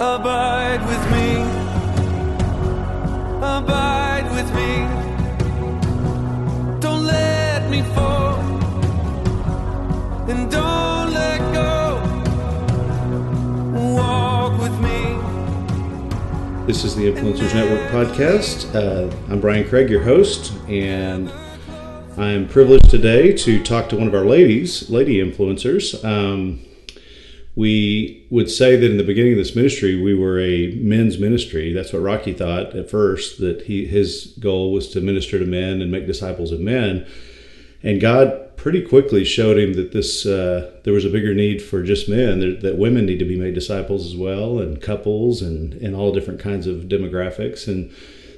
Abide 0.00 0.80
with 0.86 1.10
me. 1.10 1.42
Abide 3.38 4.30
with 4.30 4.48
me. 4.54 4.86
Don't 6.78 7.04
let 7.04 7.68
me 7.68 7.82
fall. 7.96 8.38
And 10.30 10.48
don't 10.52 11.12
let 11.12 11.40
go. 11.52 12.00
Walk 13.96 14.60
with 14.62 14.78
me. 14.80 15.18
This 16.68 16.84
is 16.84 16.94
the 16.94 17.10
Influencers 17.10 17.52
Network 17.52 17.90
podcast. 17.90 18.72
Uh, 18.72 19.12
I'm 19.28 19.40
Brian 19.40 19.68
Craig, 19.68 19.90
your 19.90 20.04
host, 20.04 20.52
and 20.68 21.28
I'm 22.16 22.46
privileged 22.46 22.88
today 22.88 23.32
to 23.32 23.60
talk 23.64 23.88
to 23.88 23.96
one 23.96 24.06
of 24.06 24.14
our 24.14 24.24
ladies, 24.24 24.88
lady 24.90 25.16
influencers. 25.16 26.04
Um, 26.04 26.60
we 27.58 28.24
would 28.30 28.48
say 28.48 28.76
that 28.76 28.88
in 28.88 28.98
the 28.98 29.02
beginning 29.02 29.32
of 29.32 29.38
this 29.38 29.56
ministry, 29.56 30.00
we 30.00 30.14
were 30.14 30.38
a 30.38 30.76
men's 30.76 31.18
ministry. 31.18 31.72
That's 31.72 31.92
what 31.92 32.02
Rocky 32.02 32.32
thought 32.32 32.76
at 32.76 32.88
first, 32.88 33.40
that 33.40 33.62
he, 33.62 33.84
his 33.84 34.26
goal 34.38 34.72
was 34.72 34.88
to 34.90 35.00
minister 35.00 35.40
to 35.40 35.44
men 35.44 35.82
and 35.82 35.90
make 35.90 36.06
disciples 36.06 36.52
of 36.52 36.60
men. 36.60 37.04
And 37.82 38.00
God 38.00 38.56
pretty 38.56 38.80
quickly 38.80 39.24
showed 39.24 39.58
him 39.58 39.74
that 39.74 39.90
this 39.90 40.24
uh, 40.24 40.70
there 40.84 40.92
was 40.92 41.04
a 41.04 41.10
bigger 41.10 41.34
need 41.34 41.60
for 41.60 41.82
just 41.82 42.08
men, 42.08 42.38
that, 42.38 42.60
that 42.60 42.78
women 42.78 43.06
need 43.06 43.18
to 43.18 43.24
be 43.24 43.36
made 43.36 43.54
disciples 43.54 44.06
as 44.06 44.14
well, 44.14 44.60
and 44.60 44.80
couples, 44.80 45.42
and, 45.42 45.74
and 45.82 45.96
all 45.96 46.12
different 46.12 46.38
kinds 46.38 46.68
of 46.68 46.82
demographics. 46.82 47.66
And 47.66 47.90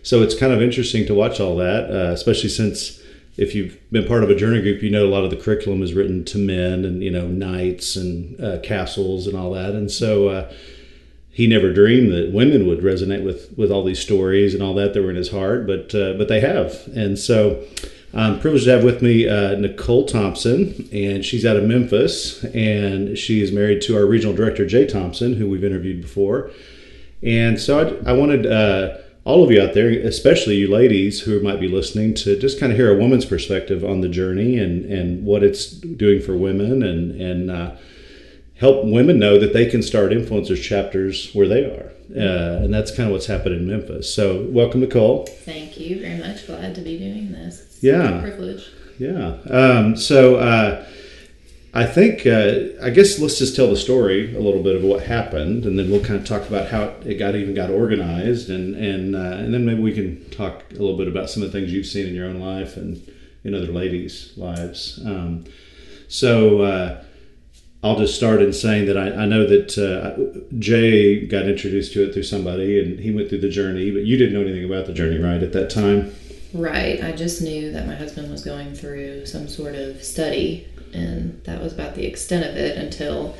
so 0.02 0.23
it's 0.23 0.34
kind 0.34 0.54
of 0.54 0.62
interesting 0.62 1.04
to 1.06 1.14
watch 1.14 1.40
all 1.40 1.56
that, 1.56 1.90
uh, 1.90 2.12
especially 2.12 2.48
since 2.48 3.02
if 3.40 3.54
you've 3.54 3.78
been 3.90 4.06
part 4.06 4.22
of 4.22 4.28
a 4.28 4.34
journey 4.34 4.60
group, 4.60 4.82
you 4.82 4.90
know 4.90 5.06
a 5.06 5.08
lot 5.08 5.24
of 5.24 5.30
the 5.30 5.36
curriculum 5.36 5.82
is 5.82 5.94
written 5.94 6.24
to 6.26 6.38
men 6.38 6.84
and 6.84 7.02
you 7.02 7.10
know 7.10 7.26
knights 7.26 7.96
and 7.96 8.38
uh, 8.38 8.58
castles 8.60 9.26
and 9.26 9.36
all 9.36 9.50
that, 9.52 9.70
and 9.74 9.90
so 9.90 10.28
uh, 10.28 10.52
he 11.30 11.46
never 11.46 11.72
dreamed 11.72 12.12
that 12.12 12.32
women 12.32 12.66
would 12.66 12.80
resonate 12.80 13.24
with 13.24 13.56
with 13.56 13.70
all 13.72 13.82
these 13.82 13.98
stories 13.98 14.52
and 14.52 14.62
all 14.62 14.74
that 14.74 14.92
that 14.92 15.02
were 15.02 15.10
in 15.10 15.16
his 15.16 15.30
heart, 15.30 15.66
but 15.66 15.95
uh, 15.95 16.12
but 16.18 16.28
they 16.28 16.40
have, 16.40 16.87
and 16.95 17.18
so. 17.18 17.65
I'm 18.12 18.40
privileged 18.40 18.65
to 18.65 18.73
have 18.73 18.82
with 18.82 19.02
me 19.02 19.28
uh, 19.28 19.54
Nicole 19.54 20.04
Thompson, 20.04 20.88
and 20.93 21.24
she's 21.24 21.46
out 21.46 21.56
of 21.56 21.62
Memphis, 21.62 22.43
and 22.43 23.16
she 23.16 23.40
is 23.40 23.52
married 23.52 23.82
to 23.82 23.96
our 23.96 24.04
regional 24.04 24.34
director 24.34 24.66
Jay 24.66 24.84
Thompson, 24.84 25.34
who 25.34 25.48
we've 25.48 25.62
interviewed 25.62 26.02
before. 26.02 26.50
And 27.22 27.60
so 27.60 28.02
I, 28.04 28.10
I 28.10 28.12
wanted 28.12 28.46
uh, 28.46 28.96
all 29.24 29.45
of 29.45 29.51
you 29.51 29.60
out 29.60 29.74
there, 29.74 29.90
especially 29.90 30.57
you 30.57 30.68
ladies 30.71 31.21
who 31.21 31.40
might 31.40 31.60
be 31.60 31.68
listening, 31.68 32.15
to 32.15 32.38
just 32.38 32.59
kind 32.59 32.73
of 32.73 32.79
hear 32.79 32.95
a 32.95 32.99
woman's 32.99 33.24
perspective 33.24 33.85
on 33.85 34.01
the 34.01 34.09
journey 34.09 34.59
and, 34.59 34.85
and 34.87 35.24
what 35.24 35.43
it's 35.43 35.66
doing 35.71 36.21
for 36.23 36.37
women 36.37 36.82
and, 36.82 37.21
and 37.21 37.51
uh, 37.51 37.77
help 38.59 38.85
women 38.85 39.18
know 39.18 39.38
that 39.38 39.52
they 39.52 39.66
can 39.66 39.82
start 39.82 40.10
influencers 40.12 40.62
chapters 40.62 41.32
where 41.35 41.49
they 41.49 41.65
are. 41.65 41.93
Uh, 42.16 42.65
and 42.65 42.74
that's 42.74 42.90
kind 42.90 43.09
of 43.09 43.12
what's 43.12 43.27
happened 43.27 43.54
in 43.54 43.66
Memphis. 43.68 44.12
So, 44.12 44.46
welcome, 44.49 44.80
Nicole. 44.80 45.27
Thank 45.27 45.79
you 45.79 46.01
very 46.01 46.18
much. 46.18 46.46
Glad 46.46 46.74
to 46.74 46.80
be 46.80 46.99
doing 46.99 47.30
this. 47.30 47.60
It's 47.60 47.82
Yeah. 47.84 48.18
a 48.18 48.23
privilege. 48.23 48.66
Yeah. 48.99 49.37
Um, 49.49 49.96
so, 49.96 50.37
uh, 50.37 50.84
I 51.73 51.87
think, 51.87 52.26
uh, 52.26 52.82
I 52.82 52.90
guess 52.90 53.21
let's 53.21 53.38
just 53.38 53.54
tell 53.54 53.71
the 53.71 53.76
story 53.76 54.35
a 54.35 54.40
little 54.40 54.63
bit 54.63 54.74
of 54.74 54.82
what 54.82 55.04
happened, 55.04 55.65
and 55.65 55.79
then 55.79 55.88
we'll 55.88 56.04
kind 56.04 56.18
of 56.18 56.27
talk 56.27 56.49
about 56.49 56.68
how 56.68 56.95
it 57.04 57.15
got 57.15 57.37
even 57.37 57.54
got 57.54 57.71
organized, 57.71 58.51
and 58.51 58.74
and 58.74 59.15
uh, 59.15 59.38
and 59.38 59.54
then 59.54 59.65
maybe 59.65 59.80
we 59.80 59.93
can 59.93 60.29
talk 60.30 60.65
a 60.71 60.74
little 60.74 60.96
bit 60.96 61.07
about 61.07 61.30
some 61.30 61.43
of 61.45 61.52
the 61.52 61.59
things 61.59 61.73
you've 61.73 61.87
seen 61.87 62.07
in 62.07 62.15
your 62.15 62.27
own 62.27 62.40
life 62.40 62.77
and 62.77 63.01
in 63.45 63.54
other 63.54 63.73
ladies' 63.73 64.32
lives. 64.37 65.00
Um, 65.06 65.44
so 66.09 66.62
uh, 66.62 67.04
I'll 67.82 67.97
just 67.97 68.15
start 68.15 68.43
in 68.43 68.53
saying 68.53 68.87
that 68.87 68.99
I, 68.99 69.22
I 69.22 69.27
know 69.27 69.47
that 69.47 69.78
uh, 69.78 70.41
Jay 70.59 71.25
got 71.25 71.47
introduced 71.47 71.93
to 71.94 72.05
it 72.05 72.12
through 72.12 72.25
somebody, 72.25 72.78
and 72.81 72.99
he 72.99 73.10
went 73.10 73.28
through 73.28 73.41
the 73.41 73.49
journey, 73.49 73.91
but 73.91 74.03
you 74.03 74.16
didn't 74.16 74.34
know 74.34 74.43
anything 74.43 74.65
about 74.65 74.87
the 74.87 74.93
journey, 74.93 75.19
right, 75.19 75.43
at 75.43 75.53
that 75.53 75.71
time? 75.71 76.12
Right. 76.53 77.03
I 77.03 77.12
just 77.12 77.41
knew 77.41 77.71
that 77.72 77.87
my 77.87 77.94
husband 77.94 78.31
was 78.31 78.44
going 78.44 78.75
through 78.75 79.25
some 79.27 79.49
sort 79.49 79.77
of 79.77 80.03
study, 80.03 80.67
and 80.93 81.43
that 81.45 81.62
was 81.62 81.73
about 81.73 81.95
the 81.95 82.06
extent 82.06 82.45
of 82.49 82.56
it 82.56 82.77
until 82.77 83.37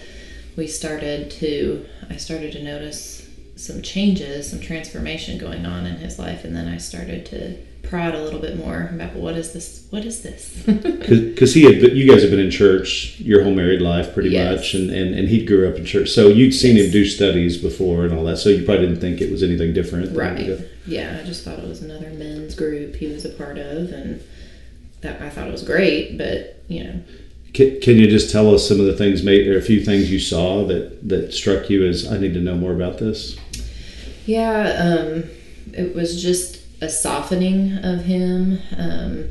we 0.57 0.67
started 0.67 1.31
to, 1.33 1.87
I 2.09 2.17
started 2.17 2.53
to 2.53 2.63
notice 2.63 3.29
some 3.57 3.83
changes, 3.83 4.51
some 4.51 4.61
transformation 4.61 5.39
going 5.39 5.67
on 5.67 5.87
in 5.87 5.97
his 5.97 6.19
life, 6.19 6.45
and 6.45 6.55
then 6.57 6.67
I 6.69 6.79
started 6.79 7.27
to 7.27 7.57
prod 7.83 8.15
a 8.15 8.23
little 8.23 8.41
bit 8.41 8.57
more 8.57 8.91
about 8.93 9.15
what 9.15 9.35
is 9.37 9.53
this? 9.53 9.87
What 9.91 10.05
is 10.05 10.23
this? 10.23 10.63
because 10.67 11.55
he 11.55 11.63
had 11.65 11.81
been, 11.81 11.97
you 11.97 12.09
guys 12.11 12.23
have 12.23 12.31
been 12.31 12.41
in 12.41 12.51
church 12.51 13.19
your 13.19 13.43
whole 13.43 13.55
married 13.55 13.81
life 13.81 14.13
pretty 14.15 14.31
Yes. 14.31 14.57
much 14.57 14.75
and, 14.75 14.91
and 14.91 15.15
and 15.15 15.29
he 15.29 15.45
grew 15.45 15.69
up 15.69 15.77
in 15.77 15.85
church 15.85 16.11
so 16.11 16.29
you'd 16.29 16.53
seen 16.53 16.77
him 16.77 16.91
do 16.91 17.05
studies 17.05 17.57
before 17.59 18.05
and 18.05 18.15
all 18.15 18.23
that 18.25 18.37
so 18.37 18.49
you 18.49 18.65
probably 18.65 18.87
didn't 18.87 19.01
think 19.01 19.21
it 19.21 19.31
was 19.31 19.43
anything 19.43 19.73
different 19.73 20.15
Right. 20.17 20.59
Yeah, 20.87 21.19
I 21.21 21.27
just 21.27 21.43
thought 21.45 21.59
it 21.59 21.67
was 21.67 21.83
another 21.83 22.11
men's 22.11 22.55
group 22.55 22.95
he 22.97 23.07
was 23.09 23.25
a 23.25 23.31
part 23.31 23.59
of, 23.59 23.91
and 23.93 24.23
that 25.01 25.21
I 25.21 25.31
thought 25.31 25.49
it 25.49 25.53
was 25.53 25.63
great, 25.63 26.17
but 26.19 26.63
you 26.69 26.85
know, 26.85 27.01
can, 27.53 27.81
can 27.81 27.97
you 27.97 28.07
just 28.07 28.31
tell 28.31 28.55
us 28.55 28.67
some 28.67 28.81
of 28.81 28.87
the 28.87 28.97
things 28.97 29.27
or 29.27 29.59
a 29.59 29.63
few 29.63 29.85
things 29.85 30.11
you 30.11 30.21
saw 30.21 30.65
that 30.67 31.09
that 31.09 31.33
struck 31.33 31.69
you 31.71 31.87
as 31.87 32.11
i 32.11 32.17
need 32.17 32.35
to 32.35 32.41
know 32.41 32.55
more 32.55 32.73
about 32.73 32.99
this 32.99 33.39
yeah, 34.31 34.77
um, 34.79 35.25
it 35.73 35.95
was 35.95 36.23
just 36.23 36.63
a 36.81 36.89
softening 36.89 37.79
of 37.79 38.05
him. 38.05 38.61
Um, 38.77 39.29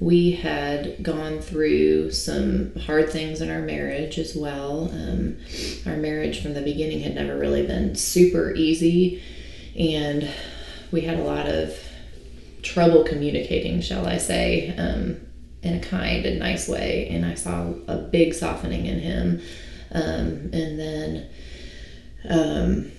we 0.00 0.32
had 0.32 1.02
gone 1.04 1.40
through 1.40 2.10
some 2.10 2.74
hard 2.74 3.10
things 3.10 3.42
in 3.42 3.50
our 3.50 3.60
marriage 3.60 4.18
as 4.18 4.34
well. 4.34 4.90
Um, 4.90 5.36
our 5.86 5.96
marriage 5.96 6.42
from 6.42 6.54
the 6.54 6.62
beginning 6.62 7.00
had 7.00 7.14
never 7.14 7.38
really 7.38 7.66
been 7.66 7.94
super 7.94 8.52
easy, 8.54 9.22
and 9.78 10.28
we 10.90 11.02
had 11.02 11.20
a 11.20 11.22
lot 11.22 11.46
of 11.46 11.78
trouble 12.62 13.04
communicating, 13.04 13.80
shall 13.82 14.06
I 14.06 14.16
say, 14.16 14.74
um, 14.76 15.20
in 15.62 15.74
a 15.74 15.80
kind 15.80 16.24
and 16.26 16.38
nice 16.38 16.68
way. 16.68 17.08
And 17.10 17.24
I 17.24 17.34
saw 17.34 17.72
a 17.86 17.96
big 17.96 18.34
softening 18.34 18.86
in 18.86 18.98
him. 19.00 19.42
Um, 19.92 20.50
and 20.52 20.78
then 20.78 21.28
um, 22.28 22.92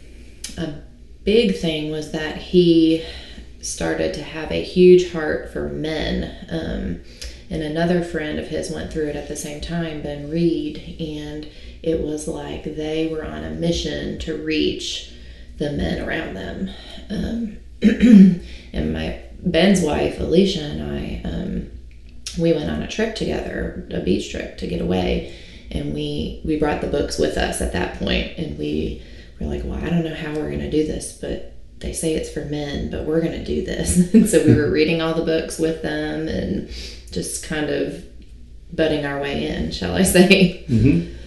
a 0.57 0.81
big 1.23 1.57
thing 1.57 1.91
was 1.91 2.11
that 2.11 2.37
he 2.37 3.05
started 3.61 4.13
to 4.15 4.23
have 4.23 4.51
a 4.51 4.63
huge 4.63 5.11
heart 5.11 5.51
for 5.51 5.69
men. 5.69 6.35
Um, 6.49 7.01
and 7.49 7.63
another 7.63 8.01
friend 8.01 8.39
of 8.39 8.47
his 8.47 8.71
went 8.71 8.91
through 8.91 9.07
it 9.07 9.15
at 9.15 9.27
the 9.27 9.35
same 9.35 9.61
time, 9.61 10.01
Ben 10.01 10.29
Reed, 10.29 10.95
and 10.99 11.47
it 11.83 12.01
was 12.01 12.27
like 12.27 12.63
they 12.63 13.07
were 13.07 13.25
on 13.25 13.43
a 13.43 13.51
mission 13.51 14.19
to 14.19 14.37
reach 14.37 15.11
the 15.57 15.71
men 15.71 16.07
around 16.07 16.33
them. 16.33 16.69
Um, 17.09 17.57
and 18.73 18.93
my 18.93 19.19
Ben's 19.39 19.81
wife, 19.81 20.19
Alicia, 20.19 20.61
and 20.61 20.83
I, 20.83 21.21
um, 21.27 21.71
we 22.37 22.53
went 22.53 22.69
on 22.69 22.81
a 22.81 22.87
trip 22.87 23.15
together, 23.15 23.87
a 23.91 23.99
beach 23.99 24.31
trip 24.31 24.57
to 24.59 24.67
get 24.67 24.81
away, 24.81 25.35
and 25.71 25.93
we 25.93 26.41
we 26.43 26.57
brought 26.57 26.81
the 26.81 26.87
books 26.87 27.17
with 27.17 27.37
us 27.37 27.61
at 27.61 27.73
that 27.73 27.97
point, 27.99 28.37
and 28.37 28.57
we 28.57 29.01
were 29.39 29.47
like, 29.47 29.63
well, 29.63 29.83
I 29.83 29.89
don't 29.89 30.03
know 30.03 30.15
how 30.15 30.33
we're 30.33 30.51
to 30.51 30.69
do 30.69 30.85
this, 30.85 31.17
but 31.19 31.53
they 31.79 31.93
say 31.93 32.13
it's 32.13 32.31
for 32.31 32.45
men, 32.45 32.91
but 32.91 33.05
we're 33.05 33.21
to 33.21 33.43
do 33.43 33.65
this. 33.65 34.13
and 34.13 34.29
so 34.29 34.45
we 34.45 34.53
were 34.55 34.69
reading 34.69 35.01
all 35.01 35.13
the 35.13 35.25
books 35.25 35.57
with 35.57 35.81
them 35.81 36.27
and 36.27 36.69
just 37.11 37.43
kind 37.43 37.69
of 37.69 38.05
butting 38.73 39.05
our 39.05 39.19
way 39.19 39.47
in, 39.47 39.71
shall 39.71 39.95
I 39.95 40.03
say? 40.03 40.63
Mm-hmm. 40.69 41.17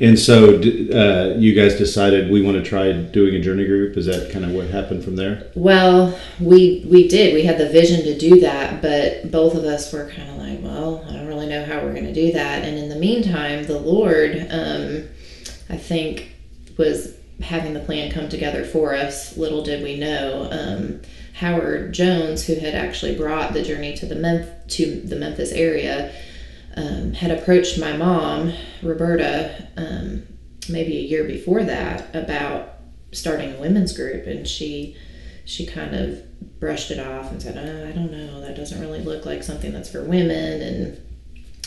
And 0.00 0.18
so 0.18 0.54
uh, 0.54 1.34
you 1.38 1.54
guys 1.54 1.76
decided 1.76 2.30
we 2.30 2.40
want 2.42 2.56
to 2.56 2.62
try 2.62 2.92
doing 2.92 3.34
a 3.34 3.40
journey 3.40 3.66
group 3.66 3.96
is 3.96 4.06
that 4.06 4.30
kind 4.30 4.44
of 4.44 4.52
what 4.52 4.68
happened 4.68 5.02
from 5.02 5.16
there 5.16 5.50
Well, 5.54 6.18
we 6.40 6.84
we 6.88 7.08
did. 7.08 7.34
We 7.34 7.42
had 7.42 7.58
the 7.58 7.68
vision 7.68 8.04
to 8.04 8.18
do 8.18 8.40
that, 8.40 8.80
but 8.82 9.30
both 9.30 9.54
of 9.54 9.64
us 9.64 9.92
were 9.92 10.08
kind 10.10 10.30
of 10.30 10.36
like, 10.36 10.62
well, 10.62 11.04
I 11.08 11.12
don't 11.14 11.26
really 11.26 11.48
know 11.48 11.64
how 11.64 11.80
we're 11.80 11.92
going 11.92 12.04
to 12.04 12.14
do 12.14 12.32
that. 12.32 12.64
And 12.64 12.78
in 12.78 12.88
the 12.88 12.96
meantime, 12.96 13.66
the 13.66 13.78
Lord, 13.78 14.46
um, 14.50 15.04
I 15.68 15.76
think, 15.76 16.32
was 16.76 17.14
having 17.40 17.74
the 17.74 17.80
plan 17.80 18.10
come 18.10 18.28
together 18.28 18.64
for 18.64 18.94
us. 18.94 19.36
Little 19.36 19.62
did 19.62 19.82
we 19.82 19.96
know. 19.96 20.48
Um, 20.50 21.00
Howard 21.34 21.92
Jones, 21.92 22.46
who 22.46 22.56
had 22.56 22.74
actually 22.74 23.16
brought 23.16 23.52
the 23.52 23.62
journey 23.62 23.96
to 23.96 24.06
the 24.06 24.16
Memph- 24.16 24.68
to 24.76 25.00
the 25.02 25.16
Memphis 25.16 25.52
area, 25.52 26.12
um, 26.78 27.12
had 27.12 27.30
approached 27.30 27.78
my 27.78 27.96
mom, 27.96 28.52
Roberta, 28.82 29.68
um, 29.76 30.22
maybe 30.68 30.96
a 30.96 31.02
year 31.02 31.24
before 31.24 31.64
that 31.64 32.14
about 32.14 32.74
starting 33.12 33.54
a 33.54 33.60
women's 33.60 33.96
group, 33.96 34.26
and 34.26 34.46
she 34.46 34.96
she 35.44 35.66
kind 35.66 35.94
of 35.94 36.22
brushed 36.60 36.90
it 36.90 36.98
off 36.98 37.30
and 37.30 37.42
said, 37.42 37.56
oh, 37.56 37.88
"I 37.88 37.92
don't 37.92 38.12
know, 38.12 38.40
that 38.40 38.56
doesn't 38.56 38.80
really 38.80 39.00
look 39.00 39.26
like 39.26 39.42
something 39.42 39.72
that's 39.72 39.90
for 39.90 40.04
women," 40.04 40.60
and 40.62 41.00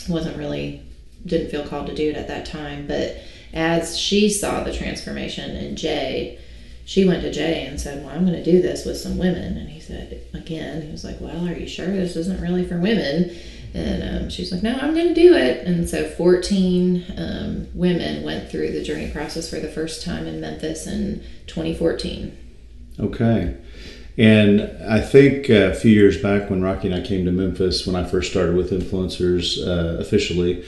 wasn't 0.08 0.36
really 0.36 0.82
didn't 1.26 1.50
feel 1.50 1.66
called 1.66 1.86
to 1.86 1.94
do 1.94 2.10
it 2.10 2.16
at 2.16 2.28
that 2.28 2.46
time. 2.46 2.86
But 2.86 3.18
as 3.52 3.98
she 3.98 4.28
saw 4.30 4.62
the 4.62 4.72
transformation 4.72 5.50
in 5.56 5.76
Jay, 5.76 6.38
she 6.84 7.04
went 7.04 7.22
to 7.22 7.32
Jay 7.32 7.66
and 7.66 7.80
said, 7.80 8.04
Well, 8.04 8.14
I'm 8.14 8.26
going 8.26 8.42
to 8.42 8.50
do 8.50 8.60
this 8.60 8.84
with 8.84 8.96
some 8.96 9.18
women. 9.18 9.56
And 9.56 9.68
he 9.68 9.80
said, 9.80 10.20
Again, 10.34 10.82
he 10.82 10.90
was 10.90 11.04
like, 11.04 11.20
Well, 11.20 11.46
are 11.46 11.52
you 11.52 11.68
sure 11.68 11.86
this 11.86 12.16
isn't 12.16 12.40
really 12.40 12.66
for 12.66 12.78
women? 12.78 13.36
And 13.74 14.24
um, 14.24 14.30
she's 14.30 14.52
like, 14.52 14.62
no, 14.62 14.78
I'm 14.78 14.94
going 14.94 15.08
to 15.08 15.14
do 15.14 15.34
it. 15.34 15.66
And 15.66 15.88
so 15.88 16.08
14 16.08 17.04
um, 17.16 17.68
women 17.74 18.22
went 18.22 18.50
through 18.50 18.72
the 18.72 18.82
journey 18.82 19.10
process 19.10 19.48
for 19.48 19.60
the 19.60 19.68
first 19.68 20.04
time 20.04 20.26
in 20.26 20.40
Memphis 20.40 20.86
in 20.86 21.22
2014. 21.46 22.36
Okay. 23.00 23.56
And 24.18 24.60
I 24.86 25.00
think 25.00 25.48
uh, 25.48 25.70
a 25.70 25.74
few 25.74 25.90
years 25.90 26.20
back 26.20 26.50
when 26.50 26.60
Rocky 26.60 26.88
and 26.88 26.94
I 26.94 27.06
came 27.06 27.24
to 27.24 27.32
Memphis, 27.32 27.86
when 27.86 27.96
I 27.96 28.04
first 28.04 28.30
started 28.30 28.56
with 28.56 28.70
influencers 28.70 29.58
uh, 29.66 29.98
officially, 29.98 30.64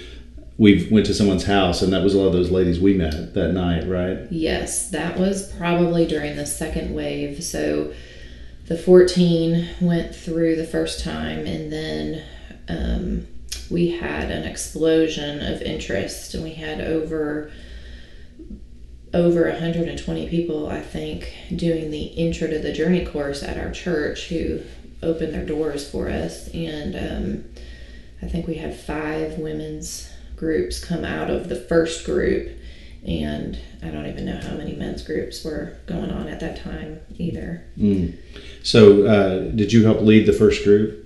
we 0.57 0.89
went 0.91 1.05
to 1.07 1.15
someone's 1.15 1.45
house, 1.45 1.83
and 1.83 1.93
that 1.93 2.03
was 2.03 2.15
a 2.15 2.19
lot 2.19 2.29
of 2.29 2.33
those 2.33 2.51
ladies 2.51 2.79
we 2.79 2.95
met 2.95 3.35
that 3.35 3.53
night, 3.53 3.87
right? 3.89 4.31
Yes, 4.31 4.89
that 4.91 5.19
was 5.19 5.53
probably 5.55 6.07
during 6.07 6.37
the 6.37 6.47
second 6.47 6.95
wave. 6.95 7.43
So 7.43 7.93
the 8.67 8.79
14 8.79 9.69
went 9.81 10.15
through 10.15 10.57
the 10.57 10.67
first 10.67 11.03
time, 11.03 11.45
and 11.45 11.73
then 11.73 12.23
um, 12.69 13.27
we 13.71 13.91
had 13.91 14.31
an 14.31 14.45
explosion 14.45 15.41
of 15.41 15.63
interest, 15.63 16.35
and 16.35 16.43
we 16.43 16.55
had 16.55 16.81
over 16.81 17.51
over 19.15 19.49
120 19.49 20.29
people, 20.29 20.69
I 20.69 20.81
think, 20.81 21.33
doing 21.55 21.93
the 21.93 22.03
intro 22.03 22.49
to 22.49 22.59
the 22.59 22.73
journey 22.73 23.07
course 23.07 23.45
at 23.45 23.57
our 23.57 23.71
church 23.71 24.27
who 24.27 24.61
opened 25.03 25.33
their 25.33 25.47
doors 25.47 25.89
for 25.89 26.09
us. 26.09 26.49
And 26.53 26.97
um, 26.97 27.45
I 28.21 28.27
think 28.27 28.49
we 28.49 28.55
had 28.55 28.77
five 28.77 29.39
women's 29.39 30.11
groups 30.37 30.85
come 30.85 31.05
out 31.05 31.31
of 31.31 31.49
the 31.49 31.57
first 31.57 32.05
group. 32.05 32.59
And 33.07 33.59
I 33.83 33.89
don't 33.89 34.07
even 34.07 34.25
know 34.25 34.41
how 34.41 34.55
many 34.55 34.75
men's 34.75 35.03
groups 35.03 35.45
were 35.45 35.77
going 35.87 36.11
on 36.11 36.27
at 36.27 36.41
that 36.41 36.63
time 36.63 37.01
either. 37.17 37.63
Mm. 37.79 38.17
So, 38.63 39.05
uh, 39.07 39.39
did 39.51 39.73
you 39.73 39.85
help 39.85 40.01
lead 40.01 40.27
the 40.27 40.33
first 40.33 40.65
group? 40.65 41.04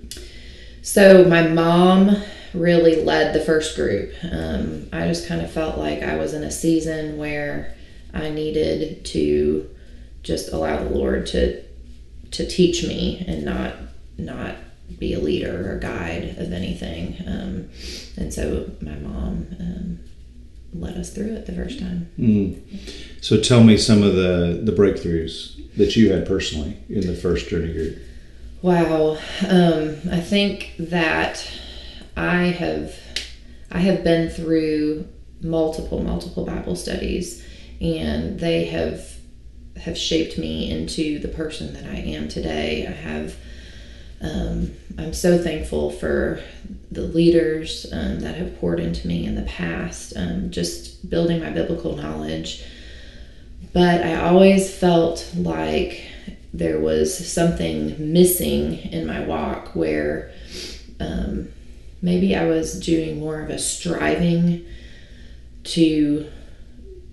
So, 0.89 1.23
my 1.23 1.47
mom 1.47 2.15
really 2.51 3.03
led 3.03 3.35
the 3.35 3.41
first 3.41 3.75
group. 3.75 4.11
Um, 4.23 4.89
I 4.91 5.07
just 5.07 5.27
kind 5.27 5.39
of 5.39 5.51
felt 5.51 5.77
like 5.77 6.01
I 6.01 6.15
was 6.15 6.33
in 6.33 6.41
a 6.41 6.49
season 6.49 7.19
where 7.19 7.75
I 8.11 8.31
needed 8.31 9.05
to 9.05 9.69
just 10.23 10.51
allow 10.51 10.83
the 10.83 10.89
Lord 10.89 11.27
to 11.27 11.61
to 12.31 12.47
teach 12.47 12.87
me 12.87 13.23
and 13.27 13.45
not 13.45 13.75
not 14.17 14.55
be 14.97 15.13
a 15.13 15.19
leader 15.19 15.71
or 15.71 15.77
guide 15.77 16.35
of 16.39 16.51
anything. 16.51 17.17
Um, 17.27 17.69
and 18.17 18.33
so 18.33 18.71
my 18.81 18.95
mom 18.95 19.45
um, 19.59 19.99
led 20.73 20.97
us 20.97 21.13
through 21.13 21.35
it 21.35 21.45
the 21.45 21.53
first 21.53 21.77
time. 21.77 22.09
Mm. 22.17 23.23
So 23.23 23.39
tell 23.39 23.63
me 23.63 23.77
some 23.77 24.01
of 24.01 24.15
the 24.15 24.59
the 24.63 24.71
breakthroughs 24.71 25.55
that 25.77 25.95
you 25.95 26.11
had 26.11 26.25
personally 26.25 26.79
in 26.89 27.05
the 27.05 27.15
first 27.15 27.47
journey 27.47 27.73
group. 27.73 27.99
Wow, 28.61 29.17
um, 29.47 29.97
I 30.11 30.19
think 30.19 30.73
that 30.79 31.49
I 32.17 32.47
have 32.47 32.93
I 33.71 33.79
have 33.79 34.03
been 34.03 34.29
through 34.29 35.07
multiple 35.41 36.03
multiple 36.03 36.45
Bible 36.45 36.75
studies 36.75 37.45
and 37.79 38.37
they 38.37 38.65
have 38.65 39.15
have 39.77 39.97
shaped 39.97 40.37
me 40.37 40.69
into 40.69 41.19
the 41.19 41.29
person 41.29 41.73
that 41.73 41.85
I 41.85 41.99
am 41.99 42.27
today. 42.27 42.85
I 42.85 42.91
have 42.91 43.37
um, 44.19 44.73
I'm 44.97 45.13
so 45.13 45.41
thankful 45.41 45.91
for 45.91 46.41
the 46.91 47.03
leaders 47.03 47.85
um, 47.93 48.19
that 48.19 48.35
have 48.35 48.59
poured 48.59 48.81
into 48.81 49.07
me 49.07 49.25
in 49.25 49.35
the 49.35 49.43
past, 49.43 50.11
um, 50.17 50.51
just 50.51 51.09
building 51.09 51.39
my 51.39 51.49
biblical 51.49 51.95
knowledge. 51.95 52.65
But 53.71 54.01
I 54.01 54.15
always 54.15 54.75
felt 54.75 55.31
like 55.37 56.03
there 56.53 56.79
was 56.79 57.31
something 57.31 58.11
missing 58.11 58.73
in 58.91 59.05
my 59.05 59.21
walk 59.21 59.75
where 59.75 60.31
um, 60.99 61.49
maybe 62.01 62.35
I 62.35 62.45
was 62.45 62.79
doing 62.79 63.19
more 63.19 63.41
of 63.41 63.49
a 63.49 63.59
striving 63.59 64.65
to 65.65 66.29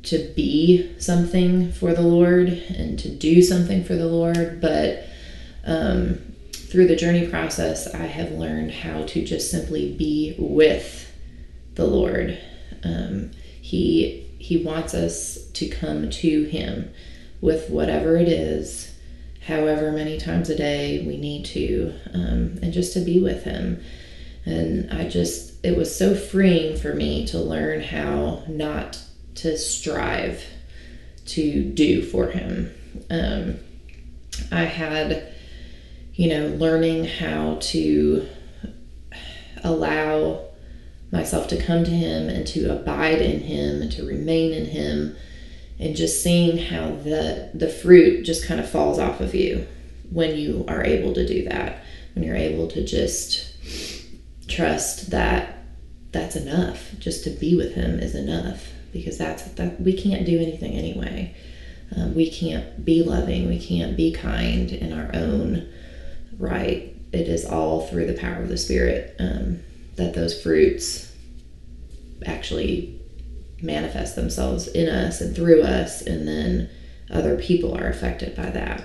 to 0.03 0.33
be 0.37 0.95
something 1.01 1.73
for 1.73 1.93
the 1.93 2.03
Lord 2.03 2.49
and 2.49 2.97
to 3.01 3.09
do 3.09 3.43
something 3.43 3.83
for 3.83 3.97
the 3.97 4.07
Lord. 4.07 4.61
But 4.61 5.05
um, 5.65 6.21
through 6.53 6.87
the 6.87 6.95
journey 6.95 7.27
process, 7.27 7.93
I 7.93 8.05
have 8.07 8.31
learned 8.31 8.71
how 8.71 9.03
to 9.03 9.25
just 9.25 9.51
simply 9.51 9.93
be 9.93 10.37
with 10.39 11.13
the 11.75 11.87
Lord. 11.87 12.39
Um, 12.85 13.33
he 13.61 14.29
He 14.39 14.59
wants 14.59 14.95
us 14.95 15.49
to 15.55 15.69
come 15.69 16.09
to 16.09 16.45
Him 16.45 16.93
with 17.41 17.69
whatever 17.69 18.17
it 18.17 18.29
is, 18.29 18.96
however 19.47 19.93
many 19.93 20.19
times 20.19 20.51
a 20.51 20.57
day 20.57 21.05
we 21.07 21.17
need 21.17 21.45
to, 21.45 21.95
um, 22.15 22.59
and 22.63 22.73
just 22.73 22.93
to 22.93 23.01
be 23.01 23.21
with 23.21 23.45
Him. 23.45 23.83
And 24.45 24.93
I 24.93 25.09
just, 25.09 25.65
it 25.65 25.77
was 25.77 25.95
so 25.95 26.15
freeing 26.15 26.77
for 26.77 26.95
me 26.95 27.27
to 27.27 27.39
learn 27.39 27.83
how 27.83 28.45
not 28.47 29.03
to 29.37 29.59
strive 29.59 30.45
to 31.27 31.65
do 31.65 32.03
for 32.03 32.29
him. 32.29 32.73
Um, 33.11 33.59
I 34.53 34.63
had, 34.63 35.33
you 36.15 36.29
know, 36.29 36.47
learning 36.57 37.05
how 37.05 37.59
to 37.61 38.27
allow 39.65 40.45
myself 41.11 41.49
to 41.49 41.63
come 41.63 41.85
to 41.85 41.91
him 41.91 42.29
and 42.29 42.47
to 42.49 42.73
abide 42.73 43.21
in 43.21 43.41
him 43.41 43.83
and 43.83 43.93
to 43.93 44.07
remain 44.07 44.53
in 44.53 44.67
him 44.67 45.17
and 45.79 45.97
just 45.97 46.23
seeing 46.23 46.59
how 46.59 46.91
the 46.91 47.51
the 47.55 47.69
fruit 47.69 48.25
just 48.25 48.47
kind 48.47 48.61
of 48.61 48.69
falls 48.69 48.99
off 48.99 49.21
of 49.21 49.35
you 49.35 49.67
when 50.11 50.37
you 50.37 50.65
are 50.69 50.85
able 50.85 51.13
to 51.13 51.27
do 51.27 51.45
that 51.45 51.83
when 52.15 52.25
you're 52.25 52.37
able 52.37 52.69
to 52.69 52.85
just 52.85 53.55
trust 54.49 55.11
that 55.11 55.59
that's 56.13 56.37
enough 56.37 56.93
just 56.99 57.25
to 57.25 57.31
be 57.31 57.57
with 57.57 57.75
him 57.75 57.99
is 57.99 58.15
enough 58.15 58.73
because 58.93 59.19
that's 59.19 59.43
that 59.43 59.81
we 59.81 59.93
can't 59.93 60.27
do 60.27 60.41
anything 60.41 60.73
anyway. 60.73 61.35
Um, 61.95 62.15
we 62.15 62.31
can't 62.31 62.85
be 62.85 63.03
loving, 63.03 63.49
we 63.49 63.61
can't 63.61 63.97
be 63.97 64.13
kind 64.13 64.73
in 64.73 64.93
our 64.93 65.11
own 65.15 65.69
right. 66.39 66.95
It 67.13 67.29
is 67.29 67.45
all 67.45 67.87
through 67.87 68.07
the 68.07 68.19
power 68.19 68.43
of 68.43 68.49
the 68.49 68.59
Spirit 68.59 69.15
um, 69.19 69.61
that 69.95 70.15
those 70.15 70.41
fruits 70.43 71.13
actually 72.27 72.96
manifest 73.61 74.17
themselves 74.17 74.69
in 74.69 74.89
us 74.89 75.21
and 75.21 75.35
through 75.35 75.63
us, 75.63 76.03
and 76.03 76.27
then 76.27 76.69
other 77.11 77.37
people 77.37 77.77
are 77.77 77.89
affected 77.89 78.35
by 78.35 78.51
that. 78.51 78.83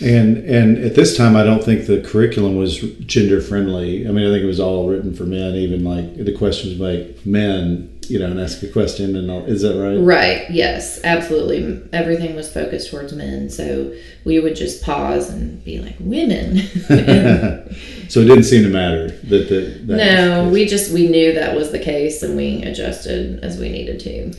And 0.00 0.38
and 0.38 0.78
at 0.78 0.94
this 0.94 1.16
time, 1.16 1.36
I 1.36 1.42
don't 1.44 1.64
think 1.64 1.86
the 1.86 2.00
curriculum 2.00 2.56
was 2.56 2.80
gender 3.06 3.40
friendly. 3.40 4.06
I 4.06 4.12
mean, 4.12 4.26
I 4.26 4.30
think 4.30 4.44
it 4.44 4.46
was 4.46 4.60
all 4.60 4.88
written 4.88 5.14
for 5.14 5.24
men. 5.24 5.54
Even 5.54 5.84
like 5.84 6.24
the 6.24 6.36
questions 6.36 6.78
like 6.78 7.26
men 7.26 7.98
you 8.08 8.18
know, 8.18 8.26
and 8.26 8.40
ask 8.40 8.62
a 8.62 8.68
question 8.68 9.16
and 9.16 9.30
all. 9.30 9.44
Is 9.44 9.62
that 9.62 9.80
right? 9.80 9.96
Right. 9.96 10.50
Yes, 10.50 11.00
absolutely. 11.04 11.82
Everything 11.92 12.34
was 12.34 12.52
focused 12.52 12.90
towards 12.90 13.12
men, 13.12 13.50
so 13.50 13.94
we 14.24 14.40
would 14.40 14.56
just 14.56 14.82
pause 14.82 15.28
and 15.28 15.62
be 15.64 15.78
like, 15.78 15.96
"Women." 16.00 16.58
so 18.08 18.20
it 18.20 18.24
didn't 18.24 18.44
seem 18.44 18.62
to 18.64 18.70
matter 18.70 19.08
that 19.08 19.48
the. 19.48 19.80
That 19.84 19.96
no, 19.96 20.48
we 20.48 20.66
just 20.66 20.92
we 20.92 21.08
knew 21.08 21.34
that 21.34 21.54
was 21.54 21.70
the 21.70 21.78
case, 21.78 22.22
and 22.22 22.36
we 22.36 22.62
adjusted 22.62 23.44
as 23.44 23.58
we 23.58 23.68
needed 23.68 24.00
to. 24.00 24.32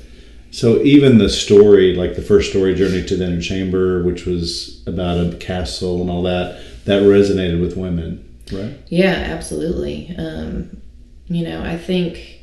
So 0.52 0.82
even 0.82 1.18
the 1.18 1.30
story, 1.30 1.96
like 1.96 2.16
the 2.16 2.22
first 2.22 2.50
story, 2.50 2.74
"Journey 2.76 3.04
to 3.06 3.16
the 3.16 3.26
Inner 3.26 3.42
Chamber," 3.42 4.04
which 4.04 4.26
was 4.26 4.84
about 4.88 5.18
a 5.18 5.38
castle 5.38 6.02
and 6.02 6.10
all 6.10 6.24
that, 6.24 6.62
that 6.86 7.04
resonated 7.04 7.62
with 7.62 7.78
women, 7.78 8.38
right? 8.52 8.78
Yeah, 8.88 9.12
absolutely. 9.14 10.16
Um, 10.18 10.82
you 11.28 11.44
know, 11.44 11.64
I 11.64 11.78
think 11.78 12.40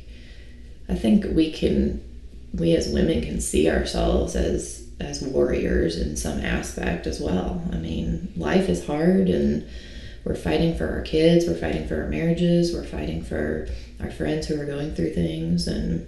I 0.89 0.95
think 0.95 1.25
we 1.35 1.51
can, 1.51 2.01
we 2.53 2.75
as 2.75 2.87
women 2.87 3.21
can 3.21 3.41
see 3.41 3.69
ourselves 3.69 4.35
as 4.35 4.87
as 4.99 5.21
warriors 5.21 5.97
in 5.97 6.15
some 6.15 6.39
aspect 6.39 7.05
as 7.05 7.19
well. 7.19 7.61
I 7.71 7.77
mean, 7.77 8.33
life 8.35 8.67
is 8.69 8.85
hard 8.85 9.29
and 9.29 9.67
we're 10.23 10.35
fighting 10.35 10.75
for 10.75 10.89
our 10.89 11.01
kids, 11.01 11.45
we're 11.45 11.55
fighting 11.55 11.87
for 11.87 12.01
our 12.01 12.09
marriages, 12.09 12.73
we're 12.73 12.83
fighting 12.83 13.23
for 13.23 13.67
our 13.99 14.11
friends 14.11 14.47
who 14.47 14.59
are 14.59 14.65
going 14.65 14.93
through 14.93 15.13
things 15.13 15.67
and 15.67 16.07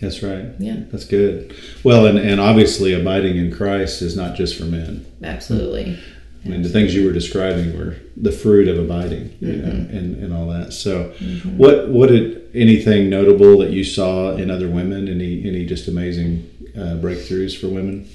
that's 0.00 0.22
right. 0.22 0.46
Yeah. 0.58 0.76
That's 0.92 1.04
good. 1.04 1.56
Well, 1.82 2.06
and, 2.06 2.18
and 2.18 2.40
obviously 2.40 2.92
abiding 2.92 3.36
in 3.36 3.52
Christ 3.52 4.00
is 4.00 4.16
not 4.16 4.36
just 4.36 4.56
for 4.56 4.64
men. 4.64 5.04
Absolutely. 5.22 5.98
I 6.44 6.48
mean, 6.48 6.62
the 6.62 6.68
things 6.68 6.94
you 6.94 7.04
were 7.04 7.12
describing 7.12 7.76
were 7.76 7.96
the 8.16 8.30
fruit 8.30 8.68
of 8.68 8.78
abiding, 8.78 9.36
you 9.40 9.48
mm-hmm. 9.48 9.66
know, 9.66 9.98
and, 9.98 10.22
and 10.22 10.32
all 10.32 10.46
that. 10.48 10.72
So, 10.72 11.10
mm-hmm. 11.18 11.58
what 11.58 11.88
what 11.88 12.08
did 12.10 12.48
anything 12.54 13.10
notable 13.10 13.58
that 13.58 13.70
you 13.70 13.82
saw 13.82 14.32
in 14.32 14.50
other 14.50 14.68
women? 14.68 15.08
Any 15.08 15.46
any 15.46 15.66
just 15.66 15.88
amazing 15.88 16.48
uh, 16.76 16.96
breakthroughs 17.02 17.60
for 17.60 17.68
women? 17.68 18.08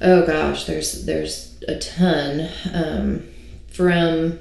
Oh 0.00 0.26
gosh, 0.26 0.64
there's 0.64 1.06
there's 1.06 1.56
a 1.68 1.78
ton 1.78 2.48
um, 2.74 3.28
from. 3.68 4.40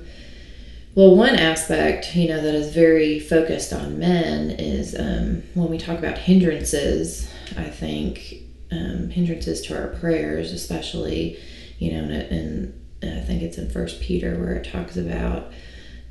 Well, 0.95 1.13
one 1.13 1.35
aspect, 1.35 2.15
you 2.15 2.29
know, 2.29 2.41
that 2.41 2.55
is 2.55 2.73
very 2.73 3.19
focused 3.19 3.73
on 3.73 3.99
men 3.99 4.51
is 4.51 4.95
um, 4.97 5.43
when 5.53 5.69
we 5.69 5.77
talk 5.77 5.99
about 5.99 6.17
hindrances. 6.17 7.29
I 7.57 7.65
think 7.65 8.35
um, 8.71 9.09
hindrances 9.09 9.61
to 9.63 9.77
our 9.77 9.87
prayers, 9.87 10.53
especially, 10.53 11.37
you 11.79 11.91
know, 11.91 11.97
and, 11.97 12.81
and 13.03 13.19
I 13.19 13.25
think 13.25 13.41
it's 13.41 13.57
in 13.57 13.69
First 13.69 13.99
Peter 13.99 14.39
where 14.39 14.53
it 14.53 14.71
talks 14.71 14.95
about, 14.95 15.51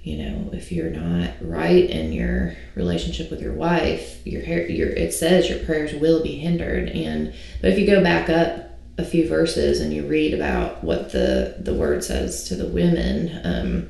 you 0.03 0.19
know, 0.19 0.51
if 0.53 0.71
you're 0.71 0.91
not 0.91 1.31
right 1.41 1.89
in 1.89 2.13
your 2.13 2.55
relationship 2.75 3.31
with 3.31 3.41
your 3.41 3.55
wife, 3.55 4.21
your 4.27 4.43
hair, 4.43 4.71
your 4.71 4.91
it 4.91 5.15
says 5.15 5.49
your 5.49 5.61
prayers 5.61 5.95
will 5.95 6.23
be 6.23 6.37
hindered. 6.37 6.91
And 6.91 7.33
but 7.63 7.71
if 7.71 7.79
you 7.79 7.87
go 7.87 8.03
back 8.03 8.29
up 8.29 8.79
a 8.99 9.05
few 9.05 9.27
verses 9.27 9.81
and 9.81 9.95
you 9.95 10.07
read 10.07 10.35
about 10.35 10.85
what 10.85 11.13
the 11.13 11.57
the 11.59 11.73
word 11.73 12.05
says 12.05 12.45
to 12.49 12.55
the 12.55 12.69
women, 12.69 13.41
um, 13.45 13.89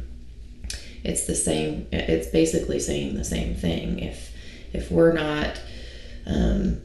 it's 1.04 1.26
the 1.26 1.34
same. 1.34 1.86
It's 1.92 2.28
basically 2.28 2.80
saying 2.80 3.14
the 3.14 3.24
same 3.24 3.54
thing. 3.54 3.98
If 3.98 4.32
if 4.72 4.90
we're 4.90 5.12
not 5.12 5.60
um, 6.26 6.80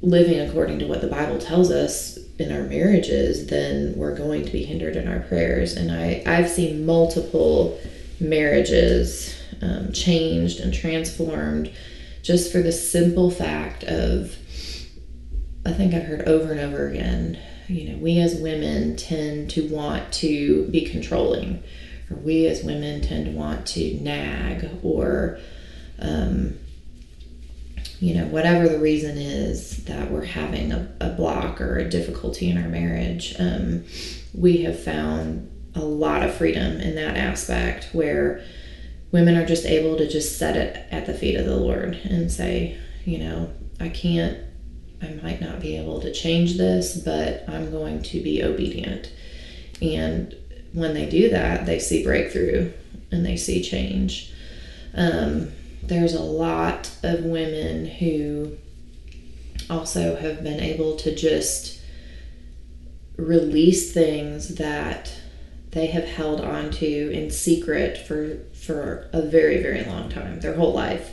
living 0.00 0.40
according 0.40 0.78
to 0.80 0.86
what 0.86 1.00
the 1.00 1.06
Bible 1.06 1.38
tells 1.38 1.70
us 1.70 2.18
in 2.38 2.52
our 2.52 2.64
marriages, 2.64 3.46
then 3.46 3.94
we're 3.96 4.16
going 4.16 4.44
to 4.44 4.50
be 4.50 4.64
hindered 4.64 4.96
in 4.96 5.08
our 5.08 5.20
prayers. 5.20 5.74
And 5.74 5.92
I, 5.92 6.22
I've 6.26 6.48
seen 6.48 6.86
multiple 6.86 7.78
marriages 8.20 9.34
um, 9.62 9.92
changed 9.92 10.60
and 10.60 10.72
transformed 10.72 11.72
just 12.22 12.50
for 12.50 12.60
the 12.60 12.72
simple 12.72 13.30
fact 13.30 13.84
of, 13.84 14.36
I 15.64 15.72
think 15.72 15.94
I've 15.94 16.04
heard 16.04 16.22
over 16.22 16.52
and 16.52 16.60
over 16.60 16.88
again, 16.88 17.38
you 17.68 17.90
know, 17.90 17.98
we 17.98 18.18
as 18.20 18.34
women 18.36 18.96
tend 18.96 19.50
to 19.50 19.68
want 19.68 20.12
to 20.14 20.66
be 20.68 20.82
controlling, 20.82 21.62
we 22.10 22.46
as 22.46 22.62
women 22.62 23.00
tend 23.00 23.26
to 23.26 23.32
want 23.32 23.66
to 23.66 23.94
nag 24.00 24.68
or, 24.82 25.38
um, 25.98 26.58
you 28.00 28.14
know, 28.14 28.26
whatever 28.26 28.68
the 28.68 28.78
reason 28.78 29.16
is 29.16 29.84
that 29.84 30.10
we're 30.10 30.24
having 30.24 30.72
a, 30.72 30.94
a 31.00 31.10
block 31.10 31.60
or 31.60 31.78
a 31.78 31.88
difficulty 31.88 32.50
in 32.50 32.62
our 32.62 32.68
marriage, 32.68 33.34
um, 33.38 33.84
we 34.34 34.58
have 34.58 34.82
found 34.82 35.50
a 35.74 35.80
lot 35.80 36.22
of 36.22 36.34
freedom 36.34 36.80
in 36.80 36.94
that 36.94 37.16
aspect 37.16 37.88
where 37.92 38.42
women 39.12 39.36
are 39.36 39.46
just 39.46 39.64
able 39.64 39.96
to 39.96 40.08
just 40.08 40.38
set 40.38 40.56
it 40.56 40.86
at 40.90 41.06
the 41.06 41.14
feet 41.14 41.36
of 41.36 41.46
the 41.46 41.56
Lord 41.56 41.94
and 42.04 42.30
say, 42.30 42.78
you 43.04 43.18
know, 43.18 43.50
I 43.80 43.88
can't, 43.88 44.38
I 45.02 45.08
might 45.22 45.40
not 45.40 45.60
be 45.60 45.76
able 45.76 46.00
to 46.00 46.12
change 46.12 46.56
this, 46.56 46.96
but 46.96 47.44
I'm 47.48 47.70
going 47.70 48.02
to 48.04 48.22
be 48.22 48.42
obedient. 48.42 49.10
And 49.80 50.34
when 50.76 50.92
they 50.92 51.08
do 51.08 51.30
that, 51.30 51.64
they 51.64 51.78
see 51.78 52.04
breakthrough 52.04 52.70
and 53.10 53.24
they 53.24 53.36
see 53.36 53.62
change. 53.62 54.30
Um, 54.94 55.50
there's 55.82 56.12
a 56.12 56.22
lot 56.22 56.90
of 57.02 57.24
women 57.24 57.86
who 57.86 58.58
also 59.70 60.16
have 60.16 60.42
been 60.42 60.60
able 60.60 60.96
to 60.96 61.14
just 61.14 61.80
release 63.16 63.94
things 63.94 64.56
that 64.56 65.10
they 65.70 65.86
have 65.86 66.04
held 66.04 66.42
on 66.42 66.70
to 66.70 67.10
in 67.10 67.30
secret 67.30 67.96
for 68.06 68.38
for 68.52 69.08
a 69.14 69.22
very 69.22 69.62
very 69.62 69.82
long 69.84 70.10
time 70.10 70.38
their 70.40 70.54
whole 70.54 70.74
life 70.74 71.12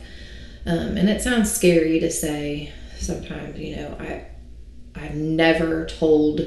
um, 0.66 0.98
and 0.98 1.10
it 1.10 1.22
sounds 1.22 1.52
scary 1.52 2.00
to 2.00 2.12
say 2.12 2.72
sometimes 3.00 3.58
you 3.58 3.76
know 3.76 3.96
i 4.00 4.26
i've 4.96 5.16
never 5.16 5.86
told 5.86 6.42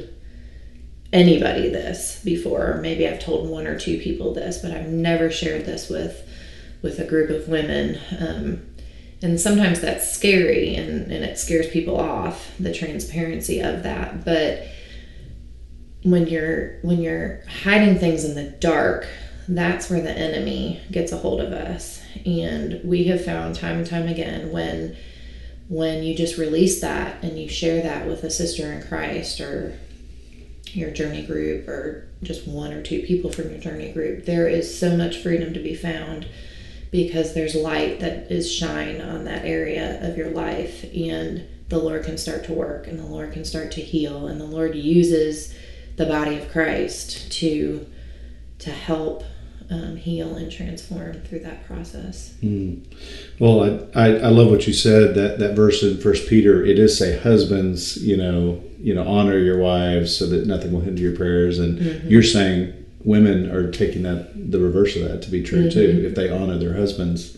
anybody 1.13 1.69
this 1.69 2.21
before 2.25 2.79
maybe 2.83 3.07
i've 3.07 3.21
told 3.21 3.49
one 3.49 3.67
or 3.67 3.79
two 3.79 3.99
people 3.99 4.35
this 4.35 4.59
but 4.59 4.73
i've 4.73 4.89
never 4.89 5.31
shared 5.31 5.65
this 5.65 5.89
with 5.89 6.27
with 6.83 6.99
a 6.99 7.05
group 7.05 7.31
of 7.31 7.49
women. 7.49 7.99
Um, 8.19 8.67
and 9.23 9.41
sometimes 9.41 9.81
that's 9.81 10.13
scary 10.13 10.75
and, 10.75 11.11
and 11.11 11.25
it 11.25 11.39
scares 11.39 11.69
people 11.69 11.99
off, 11.99 12.53
the 12.61 12.73
transparency 12.73 13.61
of 13.61 13.83
that. 13.83 14.25
But 14.25 14.69
when 16.03 16.27
you're 16.29 16.79
when 16.83 17.01
you're 17.01 17.43
hiding 17.65 17.99
things 17.99 18.25
in 18.25 18.35
the 18.35 18.51
dark, 18.51 19.09
that's 19.49 19.91
where 19.91 20.01
the 20.01 20.13
enemy 20.13 20.81
gets 20.91 21.13
a 21.13 21.17
hold 21.17 21.41
of 21.41 21.53
us. 21.53 22.01
And 22.25 22.81
we 22.85 23.05
have 23.05 23.25
found 23.25 23.57
time 23.57 23.79
and 23.79 23.87
time 23.87 24.07
again 24.07 24.53
when 24.53 24.97
when 25.69 26.05
you 26.05 26.15
just 26.15 26.39
release 26.39 26.81
that 26.81 27.25
and 27.25 27.39
you 27.39 27.49
share 27.49 27.83
that 27.83 28.07
with 28.07 28.23
a 28.23 28.31
sister 28.31 28.73
in 28.73 28.87
Christ 28.87 29.41
or 29.41 29.77
your 30.77 30.91
journey 30.91 31.23
group 31.23 31.67
or 31.67 32.09
just 32.23 32.47
one 32.47 32.73
or 32.73 32.83
two 32.83 33.03
people 33.03 33.33
from 33.33 33.51
your 33.51 33.59
journey 33.59 33.93
group, 33.93 34.25
there 34.27 34.49
is 34.49 34.79
so 34.79 34.97
much 34.97 35.17
freedom 35.17 35.55
to 35.55 35.61
be 35.61 35.75
found 35.75 36.29
because 36.91 37.35
there's 37.35 37.55
light 37.55 38.01
that 38.01 38.31
is 38.31 38.53
shine 38.53 39.01
on 39.01 39.25
that 39.25 39.45
area 39.45 39.99
of 40.09 40.17
your 40.17 40.31
life 40.31 40.85
and 40.95 41.47
the 41.69 41.79
Lord 41.79 42.05
can 42.05 42.17
start 42.17 42.45
to 42.45 42.53
work 42.53 42.87
and 42.87 42.99
the 42.99 43.07
Lord 43.07 43.33
can 43.33 43.45
start 43.45 43.73
to 43.73 43.81
heal 43.81 44.27
and 44.29 44.41
the 44.41 44.45
Lord 44.45 44.75
uses 44.75 45.55
the 45.97 46.07
body 46.07 46.37
of 46.37 46.51
Christ 46.51 47.33
to 47.33 47.87
to 48.59 48.71
help 48.71 49.25
um, 49.71 49.97
heal 49.97 50.37
and 50.37 50.51
transform 50.51 51.15
through 51.23 51.41
that 51.41 51.67
process. 51.67 52.35
Mm. 52.43 52.85
Well, 53.39 53.91
I, 53.95 54.01
I, 54.01 54.07
I 54.19 54.29
love 54.29 54.51
what 54.51 54.67
you 54.67 54.73
said 54.73 55.15
that 55.15 55.39
that 55.39 55.55
verse 55.55 55.83
in 55.83 55.99
First 55.99 56.29
Peter. 56.29 56.65
It 56.65 56.79
is 56.79 56.97
say 56.97 57.19
husbands, 57.19 57.97
you 57.97 58.17
know, 58.17 58.63
you 58.79 58.95
know, 58.95 59.07
honor 59.07 59.39
your 59.39 59.59
wives 59.59 60.17
so 60.17 60.27
that 60.27 60.47
nothing 60.47 60.73
will 60.73 60.81
hinder 60.81 61.03
your 61.03 61.17
prayers, 61.17 61.59
and 61.59 61.79
mm-hmm. 61.79 62.09
you're 62.09 62.23
saying 62.23 62.73
women 63.01 63.51
are 63.51 63.71
taking 63.71 64.03
that 64.03 64.51
the 64.51 64.59
reverse 64.59 64.97
of 64.97 65.03
that 65.03 65.23
to 65.23 65.31
be 65.31 65.43
true 65.43 65.63
mm-hmm. 65.63 65.71
too. 65.71 66.07
If 66.07 66.15
they 66.15 66.31
honor 66.31 66.59
their 66.59 66.75
husbands, 66.75 67.37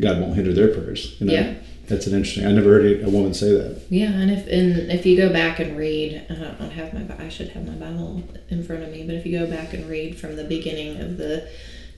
God 0.00 0.20
won't 0.20 0.34
hinder 0.34 0.52
their 0.52 0.68
prayers. 0.68 1.16
You 1.20 1.26
know? 1.26 1.32
Yeah. 1.32 1.54
That's 1.88 2.06
an 2.06 2.14
interesting. 2.14 2.46
I 2.46 2.52
never 2.52 2.70
heard 2.70 3.02
a 3.02 3.08
woman 3.08 3.32
say 3.34 3.52
that. 3.52 3.82
Yeah, 3.88 4.10
and 4.10 4.30
if 4.30 4.46
and 4.46 4.92
if 4.92 5.06
you 5.06 5.16
go 5.16 5.32
back 5.32 5.58
and 5.58 5.76
read, 5.76 6.26
I 6.30 6.34
don't 6.34 6.70
have 6.70 6.92
my 6.92 7.24
I 7.24 7.28
should 7.28 7.48
have 7.50 7.66
my 7.66 7.74
Bible 7.74 8.22
in 8.48 8.62
front 8.62 8.82
of 8.82 8.90
me, 8.90 9.04
but 9.04 9.14
if 9.14 9.24
you 9.26 9.38
go 9.38 9.46
back 9.46 9.72
and 9.72 9.88
read 9.88 10.18
from 10.18 10.36
the 10.36 10.44
beginning 10.44 11.00
of 11.00 11.16
the 11.16 11.48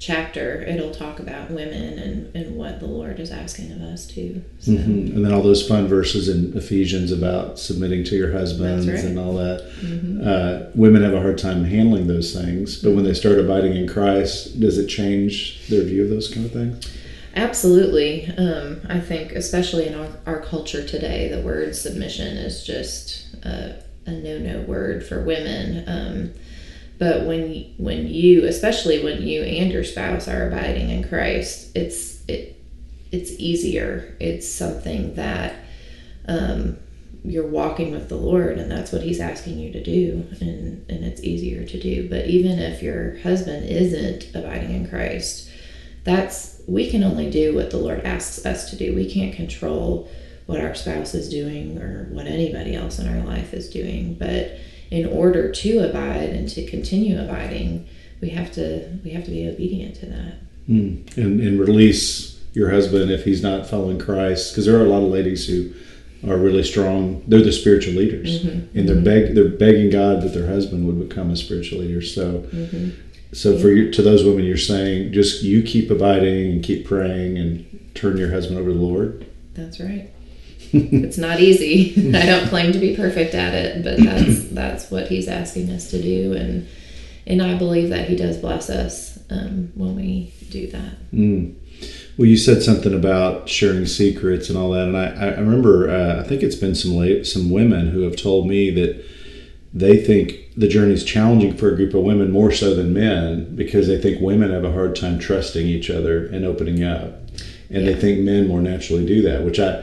chapter, 0.00 0.62
it'll 0.62 0.92
talk 0.92 1.20
about 1.20 1.50
women 1.50 1.98
and, 1.98 2.34
and 2.34 2.56
what 2.56 2.80
the 2.80 2.86
Lord 2.86 3.20
is 3.20 3.30
asking 3.30 3.70
of 3.72 3.82
us 3.82 4.06
too. 4.06 4.42
So. 4.58 4.72
Mm-hmm. 4.72 5.14
And 5.14 5.24
then 5.24 5.32
all 5.32 5.42
those 5.42 5.66
fun 5.66 5.86
verses 5.86 6.28
in 6.28 6.56
Ephesians 6.56 7.12
about 7.12 7.58
submitting 7.58 8.02
to 8.04 8.16
your 8.16 8.32
husbands 8.32 8.88
right. 8.88 8.98
and 8.98 9.18
all 9.18 9.34
that. 9.34 9.70
Mm-hmm. 9.82 10.26
Uh, 10.26 10.70
women 10.74 11.02
have 11.02 11.12
a 11.12 11.20
hard 11.20 11.36
time 11.36 11.64
handling 11.64 12.06
those 12.06 12.32
things, 12.32 12.82
but 12.82 12.92
when 12.92 13.04
they 13.04 13.12
start 13.12 13.38
abiding 13.38 13.76
in 13.76 13.86
Christ, 13.86 14.58
does 14.58 14.78
it 14.78 14.86
change 14.86 15.68
their 15.68 15.82
view 15.82 16.04
of 16.04 16.08
those 16.08 16.32
kind 16.32 16.46
of 16.46 16.52
things? 16.52 16.96
Absolutely. 17.34 18.26
Um, 18.36 18.80
I 18.88 18.98
think, 19.00 19.32
especially 19.32 19.86
in 19.86 19.94
our, 19.94 20.08
our 20.26 20.40
culture 20.40 20.86
today, 20.86 21.28
the 21.28 21.42
word 21.42 21.76
submission 21.76 22.36
is 22.36 22.64
just 22.64 23.34
a, 23.44 23.82
a 24.06 24.10
no 24.10 24.38
no 24.38 24.60
word 24.62 25.06
for 25.06 25.22
women. 25.22 25.84
Um, 25.88 26.32
but 26.98 27.26
when 27.26 27.72
when 27.78 28.08
you, 28.08 28.44
especially 28.46 29.02
when 29.02 29.22
you 29.22 29.42
and 29.42 29.70
your 29.70 29.84
spouse 29.84 30.28
are 30.28 30.48
abiding 30.48 30.90
in 30.90 31.08
Christ, 31.08 31.74
it's 31.76 32.24
it 32.28 32.60
it's 33.12 33.30
easier. 33.38 34.16
It's 34.20 34.48
something 34.48 35.14
that 35.14 35.54
um, 36.26 36.78
you're 37.24 37.46
walking 37.46 37.92
with 37.92 38.08
the 38.08 38.16
Lord, 38.16 38.58
and 38.58 38.70
that's 38.70 38.92
what 38.92 39.02
He's 39.02 39.20
asking 39.20 39.58
you 39.58 39.72
to 39.72 39.82
do, 39.82 40.26
and 40.40 40.84
and 40.90 41.04
it's 41.04 41.22
easier 41.22 41.64
to 41.64 41.80
do. 41.80 42.08
But 42.08 42.26
even 42.26 42.58
if 42.58 42.82
your 42.82 43.18
husband 43.20 43.68
isn't 43.68 44.34
abiding 44.34 44.72
in 44.72 44.88
Christ, 44.88 45.48
that's 46.04 46.59
we 46.70 46.88
can 46.88 47.02
only 47.02 47.28
do 47.28 47.54
what 47.54 47.70
the 47.70 47.76
Lord 47.76 48.00
asks 48.00 48.46
us 48.46 48.70
to 48.70 48.76
do. 48.76 48.94
We 48.94 49.10
can't 49.10 49.34
control 49.34 50.08
what 50.46 50.60
our 50.60 50.74
spouse 50.74 51.14
is 51.14 51.28
doing 51.28 51.78
or 51.78 52.06
what 52.10 52.26
anybody 52.26 52.76
else 52.76 53.00
in 53.00 53.08
our 53.08 53.24
life 53.26 53.52
is 53.52 53.68
doing, 53.68 54.14
but 54.14 54.56
in 54.90 55.06
order 55.06 55.50
to 55.50 55.78
abide 55.80 56.30
and 56.30 56.48
to 56.50 56.64
continue 56.66 57.20
abiding, 57.20 57.88
we 58.20 58.30
have 58.30 58.52
to 58.52 58.88
we 59.04 59.10
have 59.10 59.24
to 59.24 59.30
be 59.30 59.48
obedient 59.48 59.96
to 59.96 60.06
that. 60.06 60.34
Mm. 60.68 61.16
And 61.16 61.40
and 61.40 61.58
release 61.58 62.40
your 62.52 62.70
husband 62.70 63.10
if 63.10 63.24
he's 63.24 63.42
not 63.42 63.66
following 63.66 63.98
Christ, 63.98 64.52
because 64.52 64.66
there 64.66 64.78
are 64.78 64.84
a 64.84 64.88
lot 64.88 65.02
of 65.02 65.10
ladies 65.10 65.46
who 65.46 65.72
are 66.28 66.36
really 66.36 66.62
strong. 66.62 67.24
They're 67.26 67.42
the 67.42 67.52
spiritual 67.52 67.94
leaders, 67.94 68.44
mm-hmm. 68.44 68.78
and 68.78 68.88
they're 68.88 68.96
mm-hmm. 68.96 69.04
beg 69.04 69.34
they're 69.34 69.48
begging 69.48 69.90
God 69.90 70.22
that 70.22 70.34
their 70.34 70.46
husband 70.46 70.86
would 70.86 71.08
become 71.08 71.30
a 71.30 71.36
spiritual 71.36 71.80
leader. 71.80 72.02
So. 72.02 72.40
Mm-hmm. 72.40 72.90
So 73.32 73.58
for 73.58 73.68
you, 73.68 73.92
to 73.92 74.02
those 74.02 74.24
women, 74.24 74.44
you're 74.44 74.56
saying 74.56 75.12
just 75.12 75.42
you 75.42 75.62
keep 75.62 75.90
abiding 75.90 76.52
and 76.52 76.64
keep 76.64 76.86
praying 76.86 77.38
and 77.38 77.90
turn 77.94 78.16
your 78.16 78.30
husband 78.30 78.58
over 78.58 78.70
to 78.70 78.74
the 78.76 78.82
Lord. 78.82 79.26
That's 79.54 79.78
right 79.80 80.10
it's 80.72 81.18
not 81.18 81.40
easy. 81.40 82.14
I 82.16 82.26
don't 82.26 82.48
claim 82.48 82.72
to 82.72 82.78
be 82.78 82.96
perfect 82.96 83.34
at 83.34 83.54
it, 83.54 83.82
but 83.82 83.98
that's 83.98 84.48
that's 84.50 84.90
what 84.90 85.08
he's 85.08 85.28
asking 85.28 85.70
us 85.70 85.90
to 85.90 86.00
do, 86.00 86.32
and 86.34 86.68
and 87.26 87.42
I 87.42 87.56
believe 87.56 87.90
that 87.90 88.08
he 88.08 88.16
does 88.16 88.36
bless 88.36 88.70
us 88.70 89.18
um, 89.30 89.72
when 89.74 89.96
we 89.96 90.32
do 90.50 90.66
that. 90.68 91.12
Mm. 91.12 91.56
Well, 92.18 92.26
you 92.26 92.36
said 92.36 92.62
something 92.62 92.92
about 92.92 93.48
sharing 93.48 93.86
secrets 93.86 94.48
and 94.48 94.58
all 94.58 94.70
that, 94.72 94.88
and 94.88 94.96
I, 94.96 95.06
I 95.06 95.38
remember 95.38 95.90
uh, 95.90 96.20
I 96.20 96.24
think 96.24 96.42
it's 96.42 96.56
been 96.56 96.74
some 96.74 96.92
late, 96.92 97.26
some 97.26 97.50
women 97.50 97.88
who 97.88 98.02
have 98.02 98.16
told 98.16 98.46
me 98.46 98.70
that 98.70 99.04
they 99.72 100.02
think 100.02 100.49
the 100.60 100.68
journey 100.68 100.92
is 100.92 101.04
challenging 101.04 101.56
for 101.56 101.72
a 101.72 101.76
group 101.76 101.94
of 101.94 102.02
women 102.02 102.30
more 102.30 102.52
so 102.52 102.74
than 102.74 102.92
men 102.92 103.56
because 103.56 103.86
they 103.86 103.98
think 103.98 104.20
women 104.20 104.50
have 104.50 104.62
a 104.62 104.70
hard 104.70 104.94
time 104.94 105.18
trusting 105.18 105.66
each 105.66 105.88
other 105.88 106.26
and 106.26 106.44
opening 106.44 106.84
up, 106.84 107.14
and 107.70 107.82
yeah. 107.82 107.86
they 107.86 107.94
think 107.94 108.20
men 108.20 108.46
more 108.46 108.60
naturally 108.60 109.06
do 109.06 109.22
that, 109.22 109.42
which 109.42 109.58
I 109.58 109.82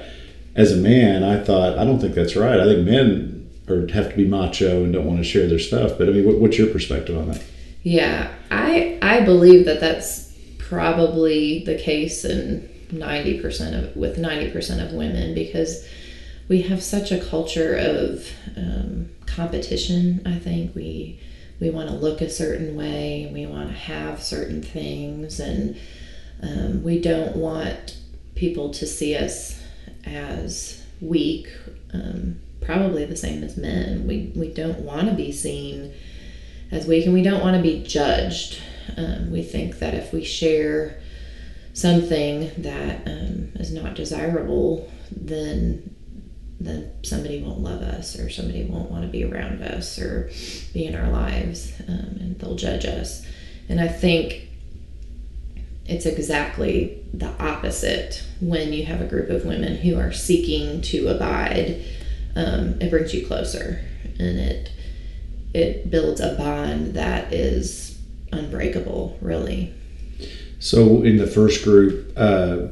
as 0.55 0.72
a 0.72 0.77
man, 0.77 1.24
I 1.24 1.43
thought 1.43 1.79
I 1.79 1.84
don't 1.84 2.00
think 2.00 2.13
that's 2.13 2.36
right. 2.36 2.60
I 2.60 2.65
think 2.65 2.86
men 2.86 3.50
are 3.67 3.88
have 3.88 4.12
to 4.12 4.15
be 4.15 4.27
macho 4.27 4.84
and 4.84 4.93
don't 4.93 5.05
want 5.05 5.17
to 5.17 5.24
share 5.24 5.48
their 5.48 5.60
stuff. 5.60 5.98
But 5.98 6.10
I 6.10 6.12
mean, 6.12 6.25
what, 6.25 6.38
what's 6.38 6.60
your 6.60 6.72
perspective 6.72 7.17
on 7.17 7.31
that? 7.31 7.43
Yeah, 7.81 8.31
I 8.51 9.00
I 9.01 9.22
believe 9.22 9.65
that 9.65 9.79
that's 9.79 10.31
probably 10.60 11.63
the 11.63 11.75
case 11.75 12.24
in 12.24 12.69
ninety 12.91 13.41
percent 13.41 13.75
of 13.75 13.96
with 13.96 14.19
ninety 14.19 14.51
percent 14.51 14.81
of 14.81 14.93
women 14.93 15.34
because 15.34 15.88
we 16.47 16.61
have 16.63 16.81
such 16.81 17.11
a 17.11 17.19
culture 17.19 17.75
of 17.75 18.29
um, 18.55 19.09
competition. 19.25 20.21
I 20.25 20.39
think 20.39 20.75
we 20.75 21.19
we 21.59 21.69
want 21.71 21.89
to 21.89 21.95
look 21.95 22.21
a 22.21 22.29
certain 22.29 22.75
way, 22.75 23.29
we 23.33 23.47
want 23.47 23.69
to 23.69 23.75
have 23.75 24.21
certain 24.21 24.61
things, 24.61 25.39
and 25.39 25.75
um, 26.41 26.83
we 26.83 26.99
don't 26.99 27.35
want 27.35 27.97
people 28.35 28.69
to 28.71 28.85
see 28.85 29.15
us 29.15 29.59
as 30.05 30.83
weak. 31.01 31.47
Um, 31.93 32.39
probably 32.61 33.05
the 33.05 33.15
same 33.15 33.43
as 33.43 33.57
men. 33.57 34.07
We 34.07 34.31
we 34.35 34.53
don't 34.53 34.79
want 34.81 35.09
to 35.09 35.15
be 35.15 35.31
seen 35.31 35.93
as 36.71 36.85
weak, 36.85 37.05
and 37.05 37.13
we 37.13 37.23
don't 37.23 37.41
want 37.41 37.57
to 37.57 37.63
be 37.63 37.83
judged. 37.83 38.59
Um, 38.95 39.31
we 39.31 39.43
think 39.43 39.79
that 39.79 39.93
if 39.93 40.13
we 40.13 40.23
share 40.23 40.99
something 41.73 42.51
that 42.57 43.05
um, 43.07 43.51
is 43.55 43.71
not 43.71 43.95
desirable, 43.95 44.89
then 45.11 45.95
then 46.59 46.91
somebody 47.03 47.41
won't 47.41 47.59
love 47.59 47.81
us, 47.81 48.17
or 48.17 48.29
somebody 48.29 48.65
won't 48.65 48.89
want 48.89 49.03
to 49.03 49.09
be 49.09 49.23
around 49.23 49.61
us, 49.61 49.99
or 49.99 50.31
be 50.73 50.85
in 50.85 50.95
our 50.95 51.09
lives, 51.09 51.73
um, 51.87 52.17
and 52.19 52.39
they'll 52.39 52.55
judge 52.55 52.85
us. 52.85 53.25
And 53.69 53.79
I 53.79 53.87
think 53.87 54.47
it's 55.85 56.05
exactly 56.05 57.03
the 57.13 57.29
opposite 57.41 58.23
when 58.41 58.73
you 58.73 58.85
have 58.85 59.01
a 59.01 59.05
group 59.05 59.29
of 59.29 59.45
women 59.45 59.77
who 59.77 59.97
are 59.97 60.11
seeking 60.11 60.81
to 60.81 61.07
abide. 61.07 61.83
Um, 62.35 62.81
it 62.81 62.89
brings 62.89 63.13
you 63.13 63.25
closer, 63.25 63.83
and 64.19 64.39
it 64.39 64.71
it 65.53 65.89
builds 65.89 66.21
a 66.21 66.35
bond 66.35 66.93
that 66.95 67.33
is 67.33 67.97
unbreakable, 68.31 69.17
really. 69.21 69.73
So 70.59 71.03
in 71.03 71.17
the 71.17 71.27
first 71.27 71.63
group, 71.63 72.13
uh, 72.15 72.67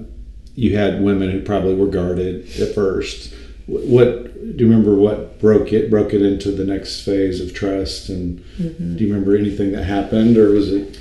you 0.55 0.77
had 0.77 1.01
women 1.01 1.31
who 1.31 1.41
probably 1.41 1.75
were 1.75 1.87
guarded 1.87 2.47
at 2.59 2.75
first. 2.75 3.33
Wh- 3.67 3.69
What 3.89 4.33
do 4.57 4.63
you 4.63 4.69
remember? 4.69 4.95
What 4.95 5.39
broke 5.39 5.73
it? 5.73 5.89
Broke 5.89 6.13
it 6.13 6.21
into 6.21 6.51
the 6.51 6.65
next 6.65 7.01
phase 7.01 7.41
of 7.41 7.53
trust, 7.53 8.09
and 8.09 8.43
do 8.57 9.03
you 9.03 9.11
remember 9.13 9.35
anything 9.35 9.71
that 9.73 9.83
happened, 9.83 10.37
or 10.37 10.51
was 10.51 10.71
it? 10.71 10.99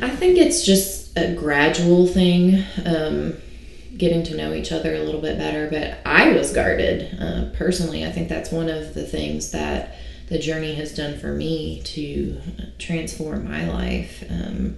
I 0.00 0.08
think 0.10 0.38
it's 0.38 0.64
just 0.64 1.16
a 1.16 1.34
gradual 1.34 2.06
thing, 2.06 2.62
um, 2.84 3.34
getting 3.96 4.22
to 4.24 4.36
know 4.36 4.52
each 4.52 4.70
other 4.70 4.94
a 4.94 5.00
little 5.00 5.20
bit 5.20 5.38
better. 5.38 5.68
But 5.70 5.98
I 6.06 6.32
was 6.32 6.52
guarded 6.52 7.18
uh, 7.20 7.46
personally. 7.56 8.04
I 8.04 8.12
think 8.12 8.28
that's 8.28 8.52
one 8.52 8.68
of 8.68 8.94
the 8.94 9.04
things 9.06 9.50
that 9.52 9.96
the 10.28 10.38
journey 10.38 10.74
has 10.74 10.94
done 10.94 11.18
for 11.18 11.28
me 11.34 11.80
to 11.84 12.38
transform 12.78 13.48
my 13.50 13.66
life 13.68 14.22
um, 14.30 14.76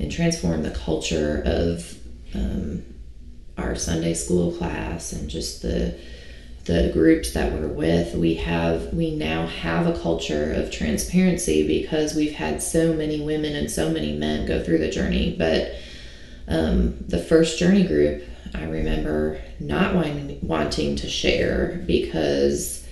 and 0.00 0.10
transform 0.10 0.62
the 0.64 0.72
culture 0.72 1.42
of 1.46 1.96
um, 2.34 2.82
our 3.58 3.74
Sunday 3.74 4.14
school 4.14 4.52
class 4.52 5.12
and 5.12 5.28
just 5.28 5.62
the 5.62 5.98
the 6.64 6.90
groups 6.94 7.32
that 7.32 7.52
we're 7.52 7.68
with 7.68 8.14
we 8.14 8.34
have 8.36 8.90
we 8.94 9.14
now 9.14 9.46
have 9.46 9.86
a 9.86 9.98
culture 10.00 10.54
of 10.54 10.70
transparency 10.70 11.66
because 11.66 12.14
we've 12.14 12.32
had 12.32 12.62
so 12.62 12.94
many 12.94 13.20
women 13.20 13.54
and 13.54 13.70
so 13.70 13.90
many 13.90 14.16
men 14.16 14.46
go 14.46 14.62
through 14.64 14.78
the 14.78 14.90
journey. 14.90 15.36
But 15.38 15.74
um, 16.48 16.96
the 17.06 17.18
first 17.18 17.58
journey 17.58 17.84
group 17.84 18.24
i 18.54 18.64
remember 18.64 19.40
not 19.60 19.94
wanting, 19.94 20.38
wanting 20.42 20.96
to 20.96 21.08
share 21.08 21.82
because 21.86 22.86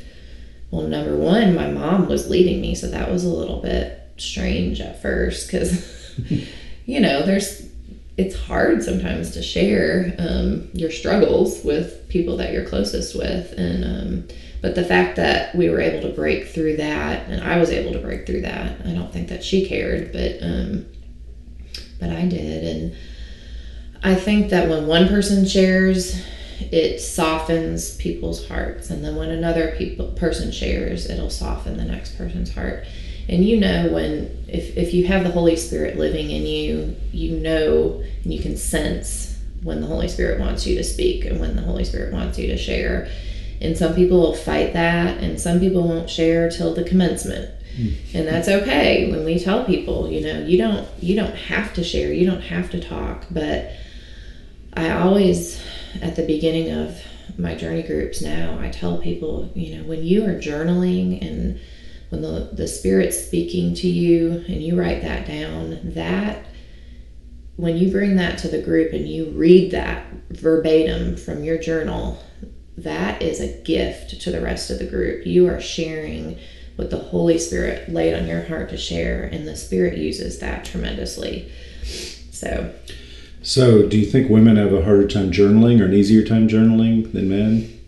well 0.71 0.83
number 0.83 1.17
one 1.17 1.55
my 1.55 1.71
mom 1.71 2.09
was 2.09 2.29
leading 2.29 2.61
me 2.61 2.75
so 2.75 2.89
that 2.89 3.11
was 3.11 3.25
a 3.25 3.29
little 3.29 3.61
bit 3.61 4.01
strange 4.17 4.81
at 4.81 5.01
first 5.01 5.47
because 5.47 6.19
you 6.87 7.01
know 7.01 7.23
there's 7.25 7.69
it's 8.17 8.37
hard 8.37 8.83
sometimes 8.83 9.31
to 9.33 9.43
share 9.43 10.15
um, 10.19 10.69
your 10.75 10.91
struggles 10.91 11.65
with 11.65 12.09
people 12.09 12.37
that 12.37 12.53
you're 12.53 12.67
closest 12.67 13.17
with. 13.17 13.53
And 13.57 13.85
um, 13.85 14.29
but 14.63 14.77
the 14.77 14.85
fact 14.85 15.17
that 15.17 15.55
we 15.55 15.69
were 15.69 15.81
able 15.81 16.09
to 16.09 16.15
break 16.15 16.47
through 16.47 16.77
that 16.77 17.29
and 17.29 17.43
i 17.43 17.59
was 17.59 17.71
able 17.71 17.93
to 17.93 17.99
break 17.99 18.27
through 18.27 18.41
that 18.41 18.81
i 18.87 18.93
don't 18.93 19.13
think 19.13 19.29
that 19.29 19.45
she 19.45 19.67
cared 19.67 20.13
but 20.13 20.39
um, 20.41 20.87
but 22.01 22.11
i 22.11 22.25
did. 22.27 22.77
And 22.77 22.97
i 24.03 24.15
think 24.15 24.51
that 24.51 24.69
when 24.69 24.87
one 24.87 25.09
person 25.09 25.45
shares 25.45 26.23
it 26.71 27.01
softens 27.01 27.97
people's 27.97 28.47
hearts. 28.47 28.89
And 28.89 29.05
then 29.05 29.17
when 29.17 29.31
another 29.31 29.75
people 29.77 30.07
person 30.13 30.53
shares 30.53 31.11
it'll 31.11 31.29
soften 31.29 31.77
the 31.77 31.85
next 31.85 32.17
person's 32.17 32.55
heart 32.55 32.85
and 33.29 33.45
you 33.45 33.59
know 33.59 33.89
when 33.93 34.45
if, 34.49 34.77
if 34.77 34.93
you 34.93 35.07
have 35.07 35.25
the 35.25 35.31
holy 35.31 35.57
spirit 35.57 35.97
living 35.97 36.31
in 36.31 36.47
you 36.47 36.97
you 37.13 37.39
know 37.39 38.03
and 38.23 38.33
you 38.33 38.41
can 38.41 38.57
sense 38.57 39.33
when 39.63 39.81
the 39.81 39.87
holy 39.87 40.09
spirit 40.09 40.41
wants 40.41 40.67
you 40.67 40.77
to 40.77 40.85
speak 40.85 41.25
and 41.25 41.41
when 41.41 41.57
the 41.57 41.63
holy 41.63 41.85
spirit 41.85 42.13
wants 42.13 42.39
you 42.39 42.49
to 42.49 42.57
share. 42.57 43.09
And 43.61 43.79
some 43.79 43.95
people 43.95 44.21
will 44.21 44.35
fight 44.35 44.73
that 44.73 45.23
and 45.23 45.41
some 45.41 45.61
people 45.61 45.87
won't 45.87 46.11
share 46.11 46.51
till 46.51 46.75
the 46.75 46.83
commencement. 46.83 47.49
Hmm. 47.77 47.89
And 48.13 48.27
that's 48.27 48.49
okay. 48.49 49.11
When 49.11 49.25
we 49.25 49.39
tell 49.39 49.65
people 49.65 50.11
you 50.11 50.21
know 50.21 50.41
you 50.41 50.59
don't 50.59 50.89
you 51.01 51.15
don't 51.17 51.35
have 51.35 51.73
to 51.75 51.85
share 51.85 52.13
you 52.13 52.27
don't 52.27 52.43
have 52.43 52.71
to 52.71 52.81
talk 52.81 53.25
but 53.31 53.73
i 54.75 54.91
always 54.91 55.63
at 56.03 56.17
the 56.17 56.27
beginning 56.27 56.71
of 56.71 56.99
my 57.39 57.55
journey 57.55 57.83
groups 57.83 58.21
now 58.21 58.59
i 58.61 58.69
tell 58.69 58.99
people 58.99 59.51
you 59.55 59.77
know 59.77 59.85
when 59.85 60.03
you 60.03 60.25
are 60.25 60.35
journaling 60.35 61.21
and 61.27 61.59
when 62.13 62.21
the, 62.21 62.51
the 62.53 62.69
spirit's 62.69 63.17
speaking 63.17 63.73
to 63.73 63.89
you 63.89 64.45
and 64.47 64.63
you 64.63 64.79
write 64.79 65.01
that 65.01 65.27
down 65.27 65.81
that 65.95 66.45
when 67.57 67.79
you 67.79 67.91
bring 67.91 68.17
that 68.17 68.37
to 68.37 68.49
the 68.49 68.61
group 68.61 68.93
and 68.93 69.09
you 69.09 69.31
read 69.31 69.71
that 69.71 70.05
verbatim 70.29 71.17
from 71.17 71.43
your 71.43 71.57
journal 71.57 72.23
that 72.77 73.23
is 73.23 73.41
a 73.41 73.63
gift 73.63 74.21
to 74.21 74.31
the 74.31 74.43
rest 74.43 74.71
of 74.71 74.79
the 74.79 74.87
group 74.87 75.25
you 75.27 75.49
are 75.49 75.59
sharing 75.59 76.39
what 76.77 76.91
the 76.91 76.99
holy 76.99 77.39
spirit 77.39 77.89
laid 77.89 78.13
on 78.13 78.27
your 78.27 78.43
heart 78.43 78.69
to 78.69 78.77
share 78.77 79.25
and 79.25 79.49
the 79.49 79.57
spirit 79.57 79.97
uses 79.97 80.39
that 80.39 80.67
tremendously 80.67 81.51
so 82.31 82.75
So, 83.41 83.89
do 83.89 83.99
you 83.99 84.05
think 84.05 84.29
women 84.29 84.57
have 84.57 84.75
a 84.75 84.85
harder 84.85 85.09
time 85.09 85.33
journaling 85.33 85.81
or 85.81 85.87
an 85.87 85.95
easier 85.95 86.23
time 86.23 86.47
journaling 86.47 87.11
than 87.13 87.31
men? 87.31 87.81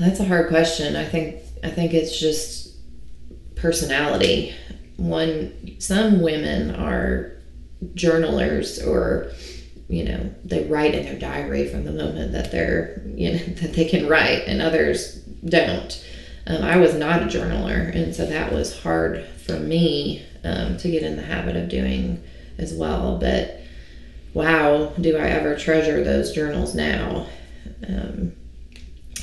That's 0.00 0.18
a 0.18 0.24
hard 0.24 0.48
question. 0.48 0.96
I 0.96 1.04
think 1.04 1.43
I 1.64 1.70
think 1.70 1.94
it's 1.94 2.18
just 2.18 2.76
personality. 3.56 4.54
One 4.96 5.76
some 5.80 6.20
women 6.20 6.74
are 6.74 7.32
journalers 7.94 8.82
or 8.82 9.32
you 9.88 10.04
know, 10.04 10.34
they 10.44 10.66
write 10.66 10.94
in 10.94 11.04
their 11.04 11.18
diary 11.18 11.68
from 11.68 11.84
the 11.84 11.92
moment 11.92 12.32
that 12.32 12.50
they're 12.52 13.02
you 13.14 13.32
know 13.32 13.38
that 13.62 13.72
they 13.72 13.86
can 13.86 14.08
write 14.08 14.44
and 14.46 14.60
others 14.60 15.16
don't. 15.44 16.04
Um, 16.46 16.62
I 16.62 16.76
was 16.76 16.94
not 16.94 17.22
a 17.22 17.26
journaler 17.26 17.94
and 17.94 18.14
so 18.14 18.26
that 18.26 18.52
was 18.52 18.82
hard 18.82 19.24
for 19.46 19.58
me 19.58 20.22
um, 20.44 20.76
to 20.76 20.90
get 20.90 21.02
in 21.02 21.16
the 21.16 21.22
habit 21.22 21.56
of 21.56 21.70
doing 21.70 22.22
as 22.58 22.74
well. 22.74 23.18
But 23.18 23.60
wow, 24.34 24.92
do 25.00 25.16
I 25.16 25.28
ever 25.28 25.56
treasure 25.56 26.04
those 26.04 26.32
journals 26.32 26.74
now. 26.74 27.26
Um, 27.88 28.32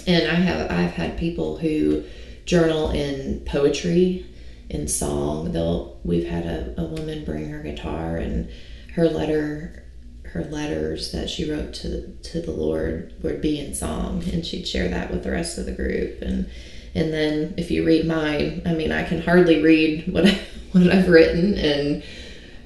and 0.08 0.28
I 0.28 0.36
have 0.36 0.72
I've 0.72 0.94
had 0.94 1.18
people 1.18 1.58
who 1.58 2.04
journal 2.52 2.90
in 2.92 3.40
poetry, 3.46 4.26
in 4.70 4.86
song. 4.86 5.54
They'll 5.54 5.98
we've 6.04 6.28
had 6.28 6.46
a, 6.46 6.74
a 6.78 6.84
woman 6.84 7.24
bring 7.24 7.50
her 7.50 7.64
guitar 7.64 8.18
and 8.18 8.50
her 8.96 9.08
letter 9.08 9.86
her 10.26 10.44
letters 10.46 11.12
that 11.12 11.30
she 11.30 11.50
wrote 11.50 11.74
to 11.74 11.90
the, 11.90 12.02
to 12.24 12.42
the 12.42 12.52
Lord 12.52 13.14
would 13.22 13.42
be 13.42 13.60
in 13.60 13.74
song 13.74 14.24
and 14.32 14.46
she'd 14.46 14.68
share 14.68 14.90
that 14.90 15.12
with 15.12 15.24
the 15.24 15.32
rest 15.32 15.58
of 15.58 15.66
the 15.66 15.72
group 15.72 16.22
and 16.22 16.50
and 16.94 17.14
then 17.14 17.54
if 17.56 17.72
you 17.72 17.86
read 17.86 18.06
mine, 18.06 18.62
I 18.66 18.74
mean 18.74 18.92
I 18.92 19.04
can 19.04 19.22
hardly 19.22 19.62
read 19.62 20.12
what 20.12 20.26
I, 20.28 20.42
what 20.74 20.88
I've 20.92 21.08
written 21.08 21.56
and 21.56 22.04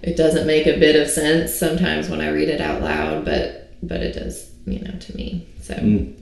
it 0.01 0.17
doesn't 0.17 0.47
make 0.47 0.65
a 0.65 0.79
bit 0.79 0.95
of 0.95 1.09
sense 1.09 1.53
sometimes 1.53 2.09
when 2.09 2.21
I 2.21 2.29
read 2.29 2.49
it 2.49 2.59
out 2.59 2.81
loud, 2.81 3.23
but 3.23 3.71
but 3.83 4.01
it 4.01 4.13
does, 4.13 4.51
you 4.65 4.79
know, 4.79 4.97
to 4.97 5.15
me. 5.15 5.47
So 5.61 5.75
mm. 5.75 6.15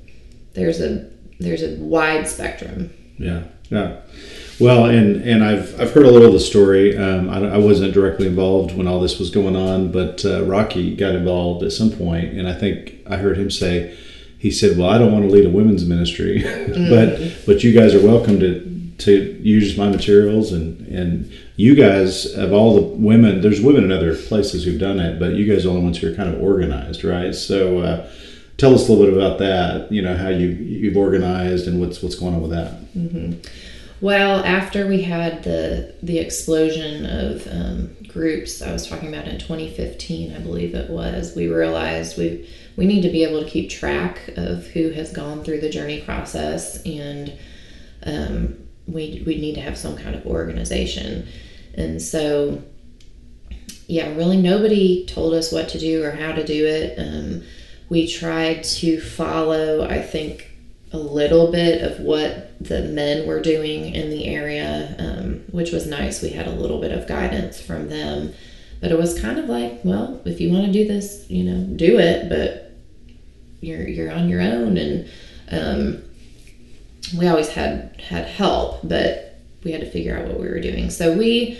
there's 0.53 0.81
a 0.81 1.09
there's 1.39 1.63
a 1.63 1.75
wide 1.77 2.27
spectrum. 2.27 2.93
Yeah, 3.17 3.43
yeah. 3.69 3.97
Well, 4.59 4.85
and 4.85 5.21
and 5.23 5.43
I've 5.43 5.79
I've 5.79 5.91
heard 5.91 6.05
a 6.05 6.11
little 6.11 6.27
of 6.27 6.33
the 6.33 6.39
story. 6.39 6.95
Um, 6.95 7.29
I, 7.29 7.55
I 7.55 7.57
wasn't 7.57 7.93
directly 7.93 8.27
involved 8.27 8.75
when 8.75 8.87
all 8.87 8.99
this 8.99 9.19
was 9.19 9.29
going 9.29 9.55
on, 9.55 9.91
but 9.91 10.23
uh, 10.25 10.43
Rocky 10.43 10.95
got 10.95 11.15
involved 11.15 11.63
at 11.63 11.71
some 11.71 11.91
point, 11.91 12.33
and 12.33 12.47
I 12.47 12.53
think 12.53 12.99
I 13.07 13.17
heard 13.17 13.37
him 13.37 13.49
say, 13.49 13.97
he 14.37 14.51
said, 14.51 14.77
"Well, 14.77 14.89
I 14.89 14.97
don't 14.97 15.11
want 15.11 15.25
to 15.25 15.31
lead 15.31 15.45
a 15.45 15.49
women's 15.49 15.85
ministry, 15.85 16.43
but 16.89 17.19
but 17.45 17.63
you 17.63 17.73
guys 17.73 17.95
are 17.95 18.05
welcome 18.05 18.39
to 18.39 18.69
to 18.99 19.41
use 19.41 19.75
my 19.75 19.89
materials 19.89 20.51
and 20.51 20.87
and 20.87 21.31
you 21.55 21.73
guys 21.73 22.25
of 22.37 22.53
all 22.53 22.75
the 22.75 22.81
women, 22.81 23.41
there's 23.41 23.59
women 23.59 23.83
in 23.83 23.91
other 23.91 24.15
places 24.15 24.63
who've 24.63 24.79
done 24.79 24.99
it, 24.99 25.19
but 25.19 25.33
you 25.33 25.51
guys 25.51 25.65
are 25.65 25.69
the 25.69 25.69
only 25.71 25.83
ones 25.83 25.97
who 25.97 26.11
are 26.11 26.15
kind 26.15 26.33
of 26.33 26.41
organized, 26.41 27.03
right? 27.03 27.33
So." 27.33 27.79
Uh, 27.79 28.09
Tell 28.57 28.75
us 28.75 28.87
a 28.87 28.91
little 28.91 29.05
bit 29.05 29.15
about 29.15 29.39
that. 29.39 29.91
You 29.91 30.01
know 30.01 30.15
how 30.15 30.29
you 30.29 30.47
you've 30.47 30.97
organized 30.97 31.67
and 31.67 31.79
what's 31.79 32.01
what's 32.01 32.15
going 32.15 32.35
on 32.35 32.41
with 32.41 32.51
that. 32.51 32.81
Well, 34.03 34.43
after 34.43 34.85
we 34.85 35.01
had 35.03 35.43
the 35.43 35.95
the 36.03 36.19
explosion 36.19 37.05
of 37.05 37.47
um, 37.47 37.95
groups 38.07 38.61
I 38.61 38.73
was 38.73 38.85
talking 38.85 39.07
about 39.07 39.29
in 39.29 39.39
2015, 39.39 40.35
I 40.35 40.39
believe 40.39 40.75
it 40.75 40.89
was, 40.89 41.35
we 41.35 41.47
realized 41.47 42.17
we 42.17 42.49
we 42.75 42.85
need 42.85 43.01
to 43.03 43.09
be 43.09 43.23
able 43.23 43.41
to 43.41 43.49
keep 43.49 43.69
track 43.69 44.29
of 44.35 44.67
who 44.67 44.89
has 44.91 45.13
gone 45.13 45.43
through 45.43 45.61
the 45.61 45.69
journey 45.69 46.01
process, 46.01 46.83
and 46.83 47.31
um, 48.05 48.57
we 48.87 49.23
we 49.25 49.39
need 49.39 49.55
to 49.55 49.61
have 49.61 49.77
some 49.77 49.95
kind 49.95 50.15
of 50.15 50.25
organization. 50.25 51.27
And 51.75 52.01
so, 52.01 52.61
yeah, 53.87 54.13
really 54.15 54.37
nobody 54.37 55.05
told 55.05 55.33
us 55.33 55.51
what 55.51 55.69
to 55.69 55.79
do 55.79 56.03
or 56.03 56.11
how 56.11 56.33
to 56.33 56.45
do 56.45 56.65
it. 56.65 56.99
Um, 56.99 57.43
we 57.93 58.07
tried 58.07 58.63
to 58.63 58.99
follow, 58.99 59.85
I 59.87 60.01
think, 60.01 60.49
a 60.91 60.97
little 60.97 61.51
bit 61.51 61.83
of 61.83 61.99
what 61.99 62.57
the 62.59 62.81
men 62.81 63.27
were 63.27 63.39
doing 63.39 63.93
in 63.93 64.09
the 64.09 64.25
area, 64.25 64.95
um, 64.97 65.43
which 65.51 65.71
was 65.71 65.85
nice. 65.85 66.23
We 66.23 66.29
had 66.29 66.47
a 66.47 66.51
little 66.51 66.81
bit 66.81 66.91
of 66.91 67.07
guidance 67.07 67.61
from 67.61 67.89
them, 67.89 68.33
but 68.81 68.91
it 68.91 68.97
was 68.97 69.21
kind 69.21 69.37
of 69.37 69.45
like, 69.45 69.81
well, 69.83 70.19
if 70.25 70.41
you 70.41 70.51
want 70.51 70.65
to 70.65 70.71
do 70.71 70.87
this, 70.87 71.29
you 71.29 71.43
know, 71.43 71.67
do 71.75 71.99
it, 71.99 72.29
but 72.29 72.71
you're 73.61 73.87
you're 73.87 74.11
on 74.11 74.27
your 74.27 74.41
own. 74.41 74.75
And 74.77 75.07
um, 75.51 76.03
we 77.15 77.27
always 77.27 77.49
had 77.49 78.01
had 78.01 78.25
help, 78.25 78.79
but 78.83 79.39
we 79.63 79.71
had 79.71 79.81
to 79.81 79.91
figure 79.91 80.17
out 80.17 80.27
what 80.29 80.39
we 80.39 80.47
were 80.47 80.59
doing. 80.59 80.89
So 80.89 81.15
we, 81.15 81.59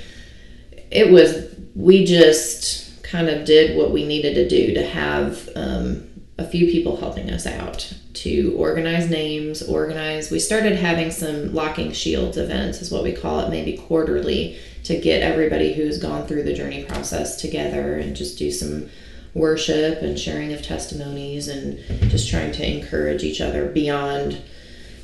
it 0.89 1.11
was 1.11 1.55
we 1.75 2.05
just 2.05 3.03
kind 3.03 3.29
of 3.29 3.45
did 3.45 3.77
what 3.77 3.91
we 3.91 4.03
needed 4.03 4.33
to 4.33 4.49
do 4.49 4.73
to 4.73 4.83
have 4.83 5.47
um, 5.55 6.09
a 6.37 6.47
few 6.47 6.71
people 6.71 6.97
helping 6.97 7.29
us 7.29 7.45
out 7.45 7.93
to 8.13 8.53
organize 8.57 9.09
names, 9.09 9.61
organize. 9.61 10.31
We 10.31 10.39
started 10.39 10.75
having 10.75 11.11
some 11.11 11.53
locking 11.53 11.91
shields 11.91 12.37
events, 12.37 12.81
is 12.81 12.91
what 12.91 13.03
we 13.03 13.13
call 13.13 13.41
it, 13.41 13.49
maybe 13.49 13.77
quarterly, 13.77 14.57
to 14.83 14.99
get 14.99 15.21
everybody 15.21 15.73
who's 15.73 15.99
gone 15.99 16.25
through 16.27 16.43
the 16.43 16.53
journey 16.53 16.83
process 16.83 17.39
together 17.39 17.95
and 17.95 18.15
just 18.15 18.37
do 18.37 18.51
some 18.51 18.89
worship 19.33 20.01
and 20.01 20.19
sharing 20.19 20.53
of 20.53 20.61
testimonies 20.61 21.47
and 21.47 21.79
just 22.09 22.29
trying 22.29 22.51
to 22.51 22.65
encourage 22.65 23.23
each 23.23 23.41
other 23.41 23.67
beyond 23.67 24.41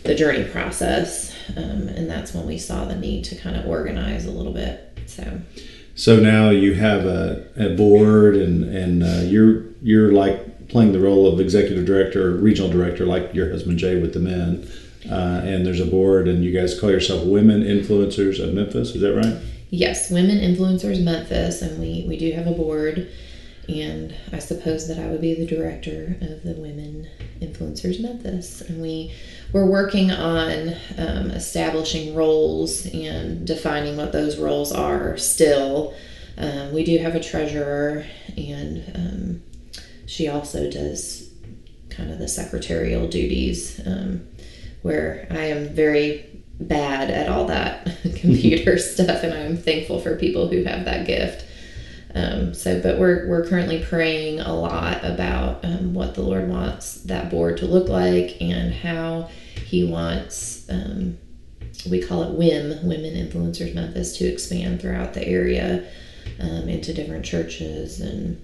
the 0.04 0.16
journey 0.16 0.46
process. 0.46 1.36
Um, 1.56 1.88
and 1.88 2.10
that's 2.10 2.34
when 2.34 2.48
we 2.48 2.58
saw 2.58 2.86
the 2.86 2.96
need 2.96 3.24
to 3.26 3.36
kind 3.36 3.56
of 3.56 3.68
organize 3.68 4.26
a 4.26 4.32
little 4.32 4.54
bit. 4.54 4.98
So. 5.06 5.42
So 5.96 6.18
now 6.18 6.50
you 6.50 6.76
have 6.76 7.06
a, 7.06 7.46
a 7.58 7.76
board, 7.76 8.36
and 8.38 8.64
and 8.64 9.04
uh, 9.04 9.24
you're 9.26 9.66
you're 9.82 10.14
like 10.14 10.49
playing 10.70 10.94
the 10.94 11.00
role 11.00 11.28
of 11.28 11.40
executive 11.40 11.86
director, 11.86 12.30
or 12.30 12.38
regional 12.38 12.70
director, 12.70 13.06
like 13.06 13.34
your 13.34 13.52
husband 13.52 13.78
Jay 13.78 14.00
with 14.00 14.14
the 14.14 14.20
men. 14.20 14.70
Uh, 15.10 15.42
and 15.44 15.66
there's 15.66 15.80
a 15.80 15.86
board, 15.86 16.28
and 16.28 16.44
you 16.44 16.52
guys 16.52 16.80
call 16.80 16.92
yourself 16.92 17.26
Women 17.26 17.64
Influencers 17.64 18.44
of 18.44 18.54
Memphis. 18.54 18.96
Is 18.96 19.02
that 19.02 19.16
right? 19.16 19.38
Yes, 19.70 20.12
Women 20.12 20.38
Influencers 20.38 21.02
Memphis, 21.02 21.62
and 21.62 21.80
we 21.80 22.06
we 22.08 22.18
do 22.18 22.32
have 22.32 22.48
a 22.48 22.52
board. 22.52 23.10
And 23.68 24.16
I 24.34 24.40
suppose 24.40 24.88
that 24.88 24.98
I 24.98 25.08
would 25.10 25.22
be 25.22 25.36
the 25.36 25.46
director 25.46 26.18
of 26.22 26.42
the 26.42 26.56
Women 26.58 27.08
Influencers 27.40 28.02
Memphis, 28.02 28.62
and 28.62 28.82
we 28.82 29.14
we're 29.54 29.70
working 29.70 30.12
on 30.12 30.70
um, 30.98 31.32
establishing 31.32 32.16
roles 32.16 32.88
and 32.88 33.46
defining 33.46 33.96
what 33.96 34.12
those 34.12 34.38
roles 34.38 34.72
are 34.72 35.18
still. 35.18 35.94
Um, 36.38 36.74
we 36.74 36.84
do 36.84 36.98
have 36.98 37.16
a 37.16 37.20
treasurer, 37.20 38.06
and 38.36 38.84
um, 38.96 39.44
she 40.10 40.28
also 40.28 40.72
does 40.72 41.30
kind 41.92 42.12
of 42.12 42.18
the 42.18 42.28
secretarial 42.28 43.08
duties, 43.08 43.80
um, 43.86 44.28
where 44.82 45.28
I 45.30 45.46
am 45.46 45.70
very 45.70 46.44
bad 46.60 47.12
at 47.12 47.30
all 47.30 47.46
that 47.46 47.86
computer 48.16 48.78
stuff, 48.80 49.24
and 49.24 49.34
I'm 49.34 49.56
thankful 49.56 50.00
for 50.02 50.18
people 50.18 50.48
who 50.48 50.64
have 50.64 50.86
that 50.86 51.06
gift. 51.06 51.46
Um, 52.16 52.56
so, 52.56 52.82
but 52.82 52.98
we're 52.98 53.28
we're 53.28 53.48
currently 53.48 53.86
praying 53.86 54.40
a 54.40 54.52
lot 54.52 55.06
about 55.06 55.64
um, 55.64 55.94
what 55.94 56.16
the 56.16 56.24
Lord 56.24 56.50
wants 56.50 56.96
that 57.04 57.30
board 57.30 57.58
to 57.58 57.68
look 57.68 57.88
like 57.88 58.42
and 58.42 58.74
how 58.74 59.30
He 59.68 59.84
wants. 59.84 60.68
Um, 60.72 61.20
we 61.88 62.02
call 62.02 62.24
it 62.24 62.32
WIM, 62.32 62.88
Women 62.88 63.14
Influencers 63.14 63.76
Memphis, 63.76 64.18
to 64.18 64.26
expand 64.26 64.82
throughout 64.82 65.14
the 65.14 65.26
area 65.26 65.88
um, 66.40 66.68
into 66.68 66.96
different 66.96 67.26
churches 67.26 68.02
and 68.02 68.44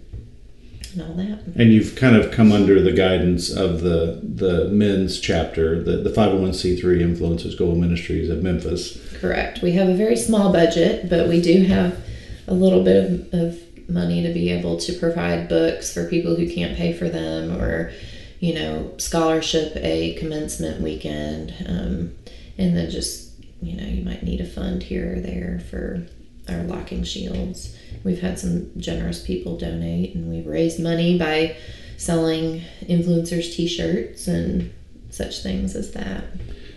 and 0.95 1.03
all 1.03 1.15
that. 1.15 1.39
And 1.55 1.71
you've 1.71 1.95
kind 1.95 2.15
of 2.15 2.31
come 2.31 2.51
under 2.51 2.81
the 2.81 2.91
guidance 2.91 3.49
of 3.49 3.81
the 3.81 4.19
the 4.23 4.69
men's 4.69 5.19
chapter, 5.19 5.81
the 5.83 5.97
the 5.97 6.09
501c3 6.09 6.81
Influencers 6.81 7.57
Global 7.57 7.75
Ministries 7.75 8.29
of 8.29 8.41
Memphis. 8.41 8.99
Correct. 9.19 9.61
We 9.61 9.73
have 9.73 9.89
a 9.89 9.95
very 9.95 10.15
small 10.15 10.51
budget, 10.51 11.09
but 11.09 11.27
we 11.27 11.41
do 11.41 11.63
have 11.63 12.03
a 12.47 12.53
little 12.53 12.83
bit 12.83 13.05
of, 13.05 13.33
of 13.33 13.89
money 13.89 14.23
to 14.23 14.33
be 14.33 14.51
able 14.51 14.77
to 14.77 14.93
provide 14.93 15.47
books 15.47 15.93
for 15.93 16.07
people 16.07 16.35
who 16.35 16.49
can't 16.49 16.77
pay 16.77 16.93
for 16.93 17.09
them 17.09 17.51
or 17.61 17.91
you 18.39 18.53
know 18.53 18.91
scholarship 18.97 19.73
a 19.75 20.15
commencement 20.15 20.81
weekend 20.81 21.53
um, 21.67 22.15
and 22.57 22.75
then 22.75 22.89
just 22.89 23.31
you 23.61 23.75
know 23.75 23.85
you 23.85 24.03
might 24.03 24.23
need 24.23 24.41
a 24.41 24.45
fund 24.45 24.83
here 24.83 25.15
or 25.15 25.19
there 25.19 25.61
for 25.69 26.05
our 26.49 26.63
locking 26.63 27.03
shields 27.03 27.74
we've 28.05 28.21
had 28.21 28.39
some 28.39 28.71
generous 28.77 29.21
people 29.21 29.57
donate 29.57 30.15
and 30.15 30.29
we've 30.29 30.47
raised 30.47 30.79
money 30.79 31.17
by 31.17 31.57
selling 31.97 32.61
influencers 32.83 33.53
t-shirts 33.53 34.27
and 34.27 34.73
such 35.09 35.43
things 35.43 35.75
as 35.75 35.91
that 35.91 36.23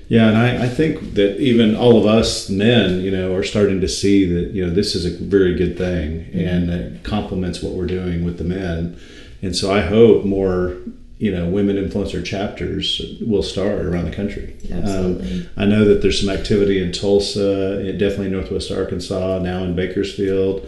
Yeah, 0.09 0.29
and 0.29 0.38
I, 0.38 0.64
I 0.64 0.69
think 0.69 1.14
that 1.14 1.38
even 1.38 1.77
all 1.77 1.99
of 1.99 2.07
us 2.07 2.49
men, 2.49 3.01
you 3.03 3.11
know, 3.11 3.35
are 3.35 3.43
starting 3.43 3.81
to 3.83 3.88
see 3.88 4.25
that, 4.25 4.53
you 4.55 4.67
know, 4.67 4.73
this 4.73 4.95
is 4.95 5.05
a 5.05 5.11
very 5.11 5.55
good 5.55 5.77
thing 5.77 6.31
and 6.33 6.71
it 6.71 7.05
complements 7.05 7.62
what 7.62 7.75
we're 7.75 7.87
doing 7.87 8.25
with 8.25 8.38
the 8.38 8.45
men. 8.45 8.99
And 9.43 9.55
so 9.55 9.71
I 9.71 9.83
hope 9.83 10.25
more, 10.25 10.79
you 11.19 11.31
know, 11.31 11.47
women 11.51 11.77
influencer 11.77 12.25
chapters 12.25 13.03
will 13.21 13.43
start 13.43 13.85
around 13.85 14.07
the 14.07 14.17
country. 14.17 14.57
Absolutely. 14.73 15.41
Um, 15.43 15.49
I 15.59 15.67
know 15.67 15.85
that 15.85 16.01
there's 16.01 16.21
some 16.21 16.31
activity 16.31 16.83
in 16.83 16.91
Tulsa, 16.91 17.93
definitely 17.93 18.31
Northwest 18.31 18.71
Arkansas, 18.71 19.41
now 19.41 19.62
in 19.62 19.77
Bakersfield. 19.77 20.67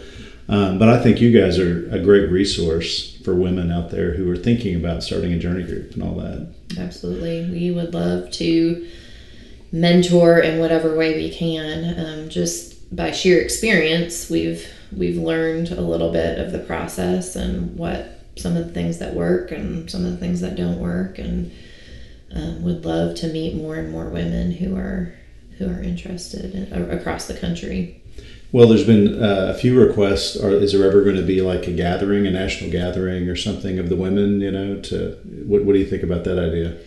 Um, 0.51 0.77
but 0.77 0.89
I 0.89 1.01
think 1.01 1.21
you 1.21 1.31
guys 1.31 1.57
are 1.57 1.89
a 1.91 1.99
great 2.03 2.29
resource 2.29 3.17
for 3.23 3.33
women 3.33 3.71
out 3.71 3.89
there 3.89 4.13
who 4.13 4.29
are 4.29 4.35
thinking 4.35 4.75
about 4.75 5.01
starting 5.01 5.31
a 5.31 5.39
journey 5.39 5.63
group 5.63 5.93
and 5.93 6.03
all 6.03 6.15
that. 6.15 6.53
Absolutely. 6.77 7.49
We 7.49 7.71
would 7.71 7.93
love 7.93 8.31
to 8.31 8.87
mentor 9.71 10.39
in 10.39 10.59
whatever 10.59 10.97
way 10.97 11.15
we 11.15 11.33
can. 11.33 11.97
Um, 11.97 12.29
just 12.29 12.93
by 12.93 13.11
sheer 13.11 13.39
experience, 13.39 14.29
we've 14.29 14.67
we've 14.91 15.17
learned 15.17 15.71
a 15.71 15.79
little 15.79 16.11
bit 16.11 16.37
of 16.37 16.51
the 16.51 16.59
process 16.59 17.37
and 17.37 17.77
what 17.77 18.19
some 18.35 18.57
of 18.57 18.67
the 18.67 18.73
things 18.73 18.99
that 18.99 19.13
work 19.13 19.51
and 19.51 19.89
some 19.89 20.03
of 20.03 20.11
the 20.11 20.17
things 20.17 20.41
that 20.41 20.55
don't 20.55 20.79
work, 20.79 21.17
and 21.17 21.51
um, 22.35 22.61
would 22.63 22.83
love 22.83 23.15
to 23.15 23.27
meet 23.27 23.55
more 23.55 23.75
and 23.75 23.89
more 23.89 24.09
women 24.09 24.51
who 24.51 24.75
are 24.75 25.13
who 25.57 25.69
are 25.69 25.81
interested 25.81 26.53
in, 26.53 26.91
across 26.91 27.27
the 27.27 27.37
country. 27.37 28.00
Well, 28.51 28.67
there's 28.67 28.85
been 28.85 29.23
uh, 29.23 29.53
a 29.55 29.57
few 29.57 29.79
requests. 29.79 30.35
Or 30.35 30.51
is 30.51 30.73
there 30.73 30.87
ever 30.87 31.01
going 31.03 31.15
to 31.15 31.21
be 31.21 31.41
like 31.41 31.67
a 31.67 31.71
gathering, 31.71 32.27
a 32.27 32.31
national 32.31 32.69
gathering, 32.69 33.29
or 33.29 33.35
something 33.35 33.79
of 33.79 33.89
the 33.89 33.95
women? 33.95 34.41
You 34.41 34.51
know, 34.51 34.81
to 34.81 35.17
what? 35.45 35.63
What 35.63 35.73
do 35.73 35.79
you 35.79 35.85
think 35.85 36.03
about 36.03 36.23
that 36.25 36.37
idea? 36.37 36.77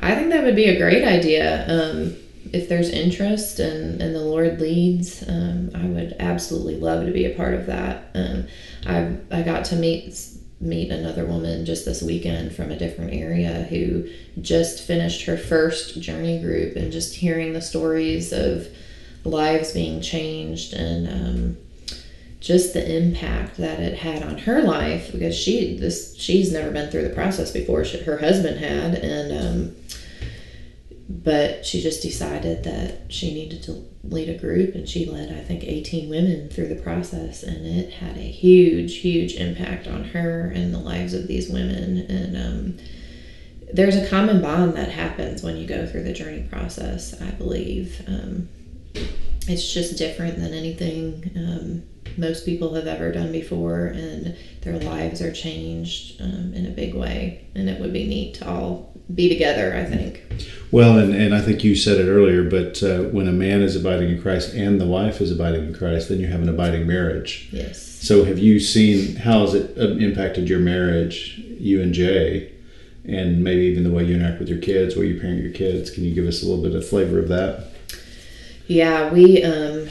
I 0.00 0.14
think 0.14 0.30
that 0.30 0.44
would 0.44 0.56
be 0.56 0.66
a 0.66 0.78
great 0.78 1.04
idea. 1.04 1.66
Um, 1.68 2.16
if 2.52 2.68
there's 2.68 2.88
interest 2.88 3.58
and, 3.58 4.00
and 4.00 4.14
the 4.14 4.20
Lord 4.20 4.60
leads, 4.60 5.28
um, 5.28 5.70
I 5.74 5.84
would 5.86 6.16
absolutely 6.18 6.76
love 6.76 7.04
to 7.04 7.12
be 7.12 7.26
a 7.26 7.34
part 7.34 7.54
of 7.54 7.66
that. 7.66 8.10
Um, 8.14 8.46
I 8.86 9.16
I 9.30 9.42
got 9.42 9.64
to 9.66 9.76
meet 9.76 10.14
meet 10.60 10.90
another 10.90 11.24
woman 11.24 11.64
just 11.64 11.84
this 11.84 12.02
weekend 12.02 12.52
from 12.52 12.70
a 12.70 12.78
different 12.78 13.12
area 13.12 13.62
who 13.64 14.08
just 14.40 14.82
finished 14.84 15.24
her 15.24 15.36
first 15.36 16.00
journey 16.00 16.40
group 16.40 16.74
and 16.74 16.90
just 16.90 17.14
hearing 17.14 17.52
the 17.52 17.60
stories 17.60 18.32
of 18.32 18.66
lives 19.28 19.72
being 19.72 20.00
changed 20.00 20.72
and 20.72 21.08
um, 21.08 21.56
just 22.40 22.72
the 22.72 22.96
impact 22.96 23.56
that 23.56 23.80
it 23.80 23.98
had 23.98 24.22
on 24.22 24.38
her 24.38 24.62
life 24.62 25.10
because 25.12 25.36
she 25.36 25.76
this 25.76 26.16
she's 26.16 26.52
never 26.52 26.70
been 26.70 26.90
through 26.90 27.06
the 27.06 27.14
process 27.14 27.50
before 27.50 27.84
she, 27.84 27.98
her 28.02 28.18
husband 28.18 28.58
had 28.58 28.94
and 28.94 29.32
um, 29.32 29.76
but 31.08 31.66
she 31.66 31.80
just 31.80 32.02
decided 32.02 32.62
that 32.64 33.12
she 33.12 33.34
needed 33.34 33.62
to 33.62 33.84
lead 34.04 34.28
a 34.28 34.38
group 34.38 34.74
and 34.74 34.88
she 34.88 35.04
led 35.04 35.32
i 35.32 35.42
think 35.42 35.64
18 35.64 36.08
women 36.08 36.48
through 36.48 36.68
the 36.68 36.80
process 36.80 37.42
and 37.42 37.66
it 37.66 37.92
had 37.94 38.16
a 38.16 38.20
huge 38.20 38.98
huge 38.98 39.34
impact 39.34 39.88
on 39.88 40.04
her 40.04 40.52
and 40.54 40.72
the 40.72 40.78
lives 40.78 41.14
of 41.14 41.26
these 41.26 41.50
women 41.50 41.98
and 41.98 42.36
um, 42.36 42.78
there's 43.72 43.96
a 43.96 44.08
common 44.08 44.40
bond 44.40 44.74
that 44.74 44.90
happens 44.90 45.42
when 45.42 45.56
you 45.56 45.66
go 45.66 45.86
through 45.86 46.04
the 46.04 46.12
journey 46.12 46.46
process 46.48 47.20
i 47.20 47.30
believe 47.32 48.00
um, 48.06 48.48
it's 48.94 49.72
just 49.72 49.96
different 49.96 50.38
than 50.38 50.52
anything 50.52 51.30
um, 51.36 51.82
most 52.18 52.44
people 52.44 52.74
have 52.74 52.86
ever 52.86 53.12
done 53.12 53.32
before 53.32 53.86
and 53.86 54.36
their 54.62 54.78
lives 54.80 55.22
are 55.22 55.32
changed 55.32 56.20
um, 56.20 56.52
in 56.54 56.66
a 56.66 56.70
big 56.70 56.94
way 56.94 57.46
and 57.54 57.68
it 57.68 57.80
would 57.80 57.92
be 57.92 58.06
neat 58.06 58.34
to 58.34 58.48
all 58.48 58.88
be 59.14 59.28
together. 59.28 59.74
I 59.74 59.84
think. 59.84 60.22
Well, 60.70 60.98
and, 60.98 61.14
and 61.14 61.34
I 61.34 61.40
think 61.40 61.64
you 61.64 61.74
said 61.74 61.98
it 61.98 62.10
earlier, 62.10 62.48
but 62.48 62.82
uh, 62.82 63.04
when 63.04 63.26
a 63.26 63.32
man 63.32 63.62
is 63.62 63.74
abiding 63.74 64.10
in 64.10 64.20
Christ 64.20 64.54
and 64.54 64.80
the 64.80 64.86
wife 64.86 65.20
is 65.20 65.32
abiding 65.32 65.64
in 65.64 65.74
Christ, 65.74 66.08
then 66.08 66.20
you 66.20 66.26
have 66.26 66.42
an 66.42 66.48
abiding 66.48 66.86
marriage. 66.86 67.48
Yes. 67.50 67.82
So, 67.82 68.24
have 68.24 68.38
you 68.38 68.60
seen 68.60 69.16
how 69.16 69.40
has 69.40 69.54
it 69.54 69.78
uh, 69.78 69.96
impacted 69.96 70.48
your 70.48 70.60
marriage, 70.60 71.38
you 71.38 71.82
and 71.82 71.92
Jay, 71.92 72.52
and 73.04 73.42
maybe 73.42 73.62
even 73.62 73.82
the 73.82 73.90
way 73.90 74.04
you 74.04 74.14
interact 74.14 74.40
with 74.40 74.48
your 74.48 74.60
kids, 74.60 74.94
where 74.94 75.06
you 75.06 75.18
parent 75.20 75.42
your 75.42 75.52
kids? 75.52 75.90
Can 75.90 76.04
you 76.04 76.14
give 76.14 76.26
us 76.26 76.42
a 76.42 76.46
little 76.46 76.62
bit 76.62 76.74
of 76.74 76.86
flavor 76.86 77.18
of 77.18 77.28
that? 77.28 77.67
Yeah, 78.68 79.10
we, 79.10 79.42
um, 79.42 79.88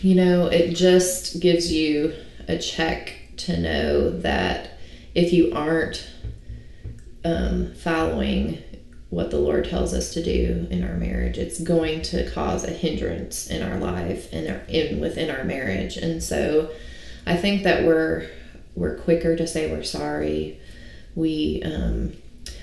you 0.00 0.14
know, 0.14 0.46
it 0.46 0.74
just 0.74 1.38
gives 1.38 1.70
you 1.70 2.14
a 2.48 2.56
check 2.56 3.14
to 3.36 3.60
know 3.60 4.10
that 4.20 4.78
if 5.14 5.34
you 5.34 5.52
aren't 5.52 6.08
um, 7.26 7.74
following 7.74 8.62
what 9.10 9.30
the 9.30 9.36
Lord 9.36 9.68
tells 9.68 9.92
us 9.92 10.14
to 10.14 10.22
do 10.22 10.66
in 10.70 10.82
our 10.82 10.96
marriage, 10.96 11.36
it's 11.36 11.60
going 11.60 12.00
to 12.02 12.30
cause 12.30 12.64
a 12.64 12.70
hindrance 12.70 13.48
in 13.48 13.62
our 13.62 13.78
life 13.78 14.32
and 14.32 14.46
in 14.70 14.98
within 14.98 15.30
our 15.30 15.44
marriage. 15.44 15.98
And 15.98 16.22
so, 16.22 16.70
I 17.26 17.36
think 17.36 17.64
that 17.64 17.84
we're 17.84 18.30
we're 18.76 18.96
quicker 18.96 19.36
to 19.36 19.46
say 19.46 19.70
we're 19.70 19.82
sorry. 19.82 20.58
We 21.14 21.62
um, 21.66 22.14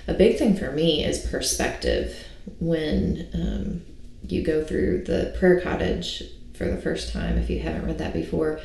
a 0.08 0.16
big 0.16 0.40
thing 0.40 0.58
for 0.58 0.72
me 0.72 1.04
is 1.04 1.28
perspective. 1.28 2.26
When 2.60 3.28
um, 3.34 3.95
you 4.30 4.44
go 4.44 4.64
through 4.64 5.04
the 5.04 5.36
prayer 5.40 5.62
cottage 5.62 6.24
for 6.54 6.66
the 6.66 6.78
first 6.78 7.12
time, 7.12 7.38
if 7.38 7.50
you 7.50 7.60
haven't 7.60 7.86
read 7.86 7.98
that 7.98 8.14
before, 8.14 8.60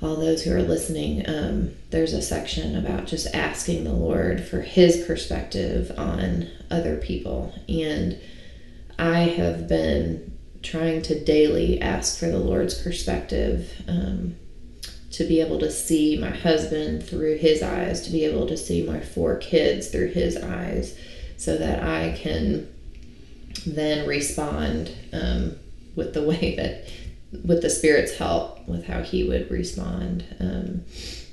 all 0.00 0.16
those 0.16 0.42
who 0.42 0.54
are 0.54 0.62
listening, 0.62 1.28
um, 1.28 1.72
there's 1.90 2.12
a 2.12 2.22
section 2.22 2.76
about 2.76 3.06
just 3.06 3.34
asking 3.34 3.84
the 3.84 3.92
Lord 3.92 4.44
for 4.44 4.60
His 4.60 5.04
perspective 5.06 5.92
on 5.98 6.48
other 6.70 6.96
people. 6.96 7.52
And 7.68 8.18
I 8.98 9.20
have 9.20 9.68
been 9.68 10.38
trying 10.62 11.02
to 11.02 11.24
daily 11.24 11.80
ask 11.80 12.18
for 12.18 12.26
the 12.26 12.38
Lord's 12.38 12.80
perspective 12.80 13.72
um, 13.88 14.36
to 15.12 15.24
be 15.24 15.40
able 15.40 15.58
to 15.58 15.70
see 15.70 16.16
my 16.18 16.30
husband 16.30 17.04
through 17.04 17.38
His 17.38 17.62
eyes, 17.62 18.02
to 18.02 18.12
be 18.12 18.24
able 18.24 18.46
to 18.46 18.56
see 18.56 18.86
my 18.86 19.00
four 19.00 19.36
kids 19.36 19.88
through 19.88 20.12
His 20.12 20.36
eyes, 20.36 20.96
so 21.36 21.56
that 21.56 21.82
I 21.82 22.16
can 22.18 22.68
then 23.74 24.06
respond 24.06 24.90
um, 25.12 25.56
with 25.94 26.14
the 26.14 26.22
way 26.28 26.54
that 26.56 26.88
with 27.44 27.62
the 27.62 27.70
spirit's 27.70 28.16
help 28.16 28.66
with 28.66 28.86
how 28.86 29.02
he 29.02 29.22
would 29.24 29.50
respond 29.50 30.24
um, 30.40 30.82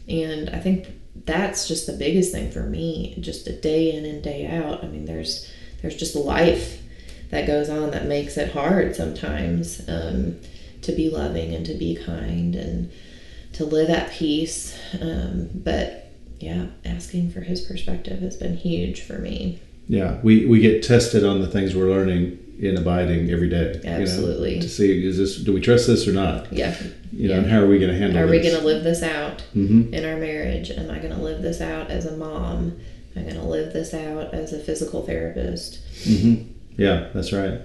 and 0.07 0.49
i 0.49 0.59
think 0.59 0.87
that's 1.23 1.67
just 1.67 1.87
the 1.87 1.93
biggest 1.93 2.31
thing 2.31 2.51
for 2.51 2.63
me 2.63 3.15
just 3.19 3.47
a 3.47 3.53
day 3.53 3.95
in 3.95 4.05
and 4.05 4.21
day 4.21 4.45
out. 4.47 4.83
I 4.83 4.87
mean 4.87 5.05
there's 5.05 5.49
there's 5.81 5.95
just 5.95 6.15
life 6.15 6.81
that 7.29 7.47
goes 7.47 7.69
on 7.69 7.91
that 7.91 8.05
makes 8.05 8.37
it 8.37 8.51
hard 8.51 8.95
sometimes 8.95 9.87
um, 9.87 10.39
to 10.81 10.91
be 10.91 11.09
loving 11.09 11.53
and 11.53 11.65
to 11.65 11.73
be 11.73 11.95
kind 11.95 12.55
and 12.55 12.91
to 13.53 13.65
live 13.65 13.89
at 13.89 14.11
peace 14.11 14.77
um, 15.01 15.49
but 15.53 16.11
yeah 16.39 16.67
asking 16.83 17.31
for 17.31 17.41
his 17.41 17.61
perspective 17.61 18.19
has 18.19 18.35
been 18.35 18.57
huge 18.57 19.01
for 19.01 19.17
me 19.17 19.59
Yeah, 19.87 20.19
we, 20.23 20.45
we 20.45 20.59
get 20.59 20.83
tested 20.83 21.23
on 21.23 21.41
the 21.41 21.47
things 21.47 21.75
we're 21.75 21.89
learning 21.89 22.39
in 22.59 22.77
abiding 22.77 23.29
every 23.29 23.49
day. 23.49 23.79
you 23.83 23.89
know, 23.89 23.97
Absolutely. 23.97 24.59
to 24.61 24.69
see 24.69 25.05
is 25.05 25.17
this 25.17 25.37
do 25.37 25.53
we 25.53 25.59
trust 25.61 25.87
this 25.87 26.07
or 26.07 26.13
not? 26.13 26.51
yeah 26.53 26.73
You 27.11 27.27
know, 27.27 27.33
Yeah. 27.35 27.41
and 27.41 27.51
how 27.51 27.59
are 27.61 27.67
we 27.67 27.77
going 27.79 27.91
to 27.91 27.97
handle 27.97 28.17
it? 28.17 28.25
Are 28.25 28.31
we 28.31 28.39
going 28.41 28.55
to 28.55 28.65
live 28.65 28.83
this 28.83 29.03
out 29.03 29.43
Mhm. 29.55 29.91
in 29.93 30.05
our 30.05 30.15
marriage? 30.17 30.71
Am 30.71 30.89
I 30.89 30.99
going 30.99 31.13
to 31.13 31.21
live 31.21 31.41
this 31.41 31.59
out 31.61 31.91
as 31.91 32.05
a 32.05 32.15
mom? 32.15 32.77
I'm 33.15 33.21
I 33.21 33.29
going 33.29 33.35
to 33.41 33.47
live 33.47 33.73
this 33.73 33.93
out 33.93 34.33
as 34.33 34.53
a 34.53 34.59
physical 34.59 35.01
therapist? 35.03 35.79
Yeah, 36.77 37.07
that's 37.13 37.31
right. 37.31 37.59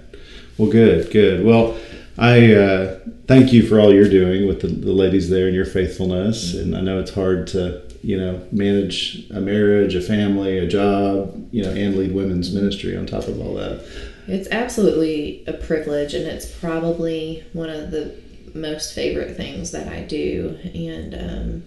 Well, 0.57 0.69
good, 0.69 1.09
good. 1.11 1.43
Well, 1.45 1.77
I 2.17 2.53
uh, 2.53 2.99
thank 3.27 3.51
you 3.51 3.63
for 3.67 3.79
all 3.79 3.93
you're 3.93 4.09
doing 4.09 4.47
with 4.47 4.61
the, 4.61 4.67
the 4.67 4.91
ladies 4.93 5.29
there 5.29 5.47
and 5.47 5.55
your 5.55 5.65
faithfulness. 5.65 6.53
And 6.53 6.75
I 6.75 6.81
know 6.81 6.99
it's 6.99 7.13
hard 7.13 7.47
to, 7.47 7.81
you 8.01 8.17
know, 8.17 8.45
manage 8.51 9.29
a 9.29 9.39
marriage, 9.39 9.95
a 9.95 10.01
family, 10.01 10.57
a 10.57 10.67
job, 10.67 11.47
you 11.51 11.63
know, 11.63 11.71
and 11.71 11.95
lead 11.95 12.13
women's 12.13 12.53
ministry 12.53 12.95
on 12.95 13.05
top 13.05 13.27
of 13.27 13.39
all 13.39 13.53
that. 13.55 13.85
It's 14.27 14.47
absolutely 14.49 15.43
a 15.47 15.53
privilege, 15.53 16.13
and 16.13 16.25
it's 16.25 16.49
probably 16.59 17.43
one 17.53 17.69
of 17.69 17.91
the 17.91 18.15
most 18.53 18.93
favorite 18.93 19.37
things 19.37 19.71
that 19.71 19.87
I 19.87 20.01
do. 20.01 20.57
And 20.73 21.13
um, 21.13 21.63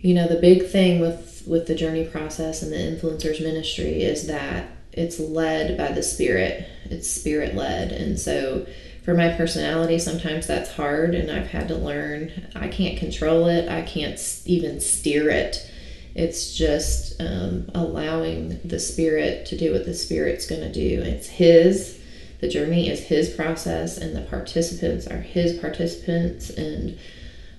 you 0.00 0.14
know, 0.14 0.28
the 0.28 0.40
big 0.40 0.66
thing 0.66 1.00
with 1.00 1.42
with 1.46 1.66
the 1.66 1.74
journey 1.74 2.06
process 2.06 2.62
and 2.62 2.72
the 2.72 2.76
influencers 2.76 3.42
ministry 3.42 4.02
is 4.02 4.26
that 4.26 4.68
it's 4.92 5.18
led 5.18 5.76
by 5.76 5.92
the 5.92 6.02
Spirit. 6.02 6.66
It's 6.84 7.10
Spirit 7.10 7.54
led, 7.54 7.92
and 7.92 8.18
so 8.18 8.66
for 9.04 9.12
my 9.12 9.28
personality, 9.36 9.98
sometimes 9.98 10.46
that's 10.46 10.72
hard, 10.72 11.14
and 11.14 11.30
I've 11.30 11.48
had 11.48 11.68
to 11.68 11.76
learn 11.76 12.32
I 12.54 12.68
can't 12.68 12.98
control 12.98 13.48
it. 13.48 13.68
I 13.68 13.82
can't 13.82 14.18
even 14.46 14.80
steer 14.80 15.28
it. 15.28 15.70
It's 16.14 16.56
just 16.56 17.20
um, 17.20 17.70
allowing 17.74 18.60
the 18.64 18.80
Spirit 18.80 19.46
to 19.46 19.58
do 19.58 19.72
what 19.72 19.84
the 19.84 19.94
Spirit's 19.94 20.46
going 20.46 20.62
to 20.62 20.72
do. 20.72 21.02
It's 21.02 21.26
His. 21.26 22.00
The 22.40 22.48
journey 22.48 22.88
is 22.88 23.00
His 23.00 23.28
process, 23.28 23.98
and 23.98 24.16
the 24.16 24.22
participants 24.22 25.06
are 25.06 25.20
His 25.20 25.58
participants. 25.58 26.48
And 26.50 26.98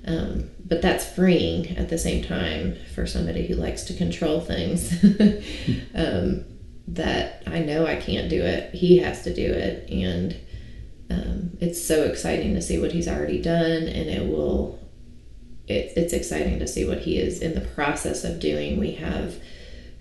um, 0.08 0.50
but 0.66 0.82
that's 0.82 1.06
freeing 1.06 1.78
at 1.78 1.90
the 1.90 1.98
same 1.98 2.24
time 2.24 2.76
for 2.94 3.06
somebody 3.06 3.46
who 3.46 3.56
likes 3.56 3.84
to 3.84 3.94
control 3.94 4.40
things. 4.40 5.04
um, 5.96 6.46
that 6.88 7.44
I 7.46 7.60
know 7.60 7.86
I 7.86 7.96
can't 7.96 8.30
do 8.30 8.42
it. 8.42 8.74
He 8.74 8.98
has 9.00 9.24
to 9.24 9.34
do 9.34 9.46
it, 9.46 9.90
and 9.92 10.36
um, 11.10 11.58
it's 11.60 11.86
so 11.86 12.04
exciting 12.04 12.54
to 12.56 12.62
see 12.62 12.80
what 12.80 12.92
He's 12.92 13.08
already 13.08 13.42
done, 13.42 13.84
and 13.84 14.10
it 14.10 14.28
will 14.28 14.80
it, 15.68 15.94
it's 15.96 16.14
exciting 16.14 16.60
to 16.60 16.68
see 16.68 16.86
what 16.86 17.00
he 17.00 17.18
is 17.18 17.42
in 17.42 17.56
the 17.56 17.62
process 17.62 18.24
of 18.24 18.40
doing. 18.40 18.80
We 18.80 18.94
have 18.94 19.36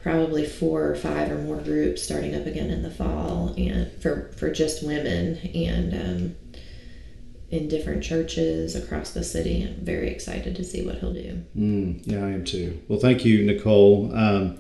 probably 0.03 0.45
four 0.45 0.87
or 0.87 0.95
five 0.95 1.31
or 1.31 1.39
more 1.39 1.57
groups 1.57 2.03
starting 2.03 2.35
up 2.35 2.47
again 2.47 2.71
in 2.71 2.83
the 2.83 2.91
fall, 2.91 3.55
and 3.57 3.91
for 4.03 4.33
for 4.37 4.51
just 4.51 4.85
women 4.85 5.39
and 5.55 5.95
um, 5.95 6.37
in 7.51 7.69
different 7.69 8.03
churches 8.03 8.75
across 8.75 9.13
the 9.13 9.25
city. 9.25 9.63
I'm 9.63 9.85
very 9.85 10.11
excited 10.11 10.57
to 10.57 10.65
see 10.65 10.85
what 10.85 10.97
he'll 10.97 11.15
do. 11.15 11.43
Mm, 11.57 12.03
yeah, 12.05 12.25
I 12.25 12.31
am 12.31 12.45
too. 12.45 12.81
Well, 12.89 12.99
thank 12.99 13.25
you, 13.25 13.45
Nicole. 13.45 14.15
Um, 14.15 14.59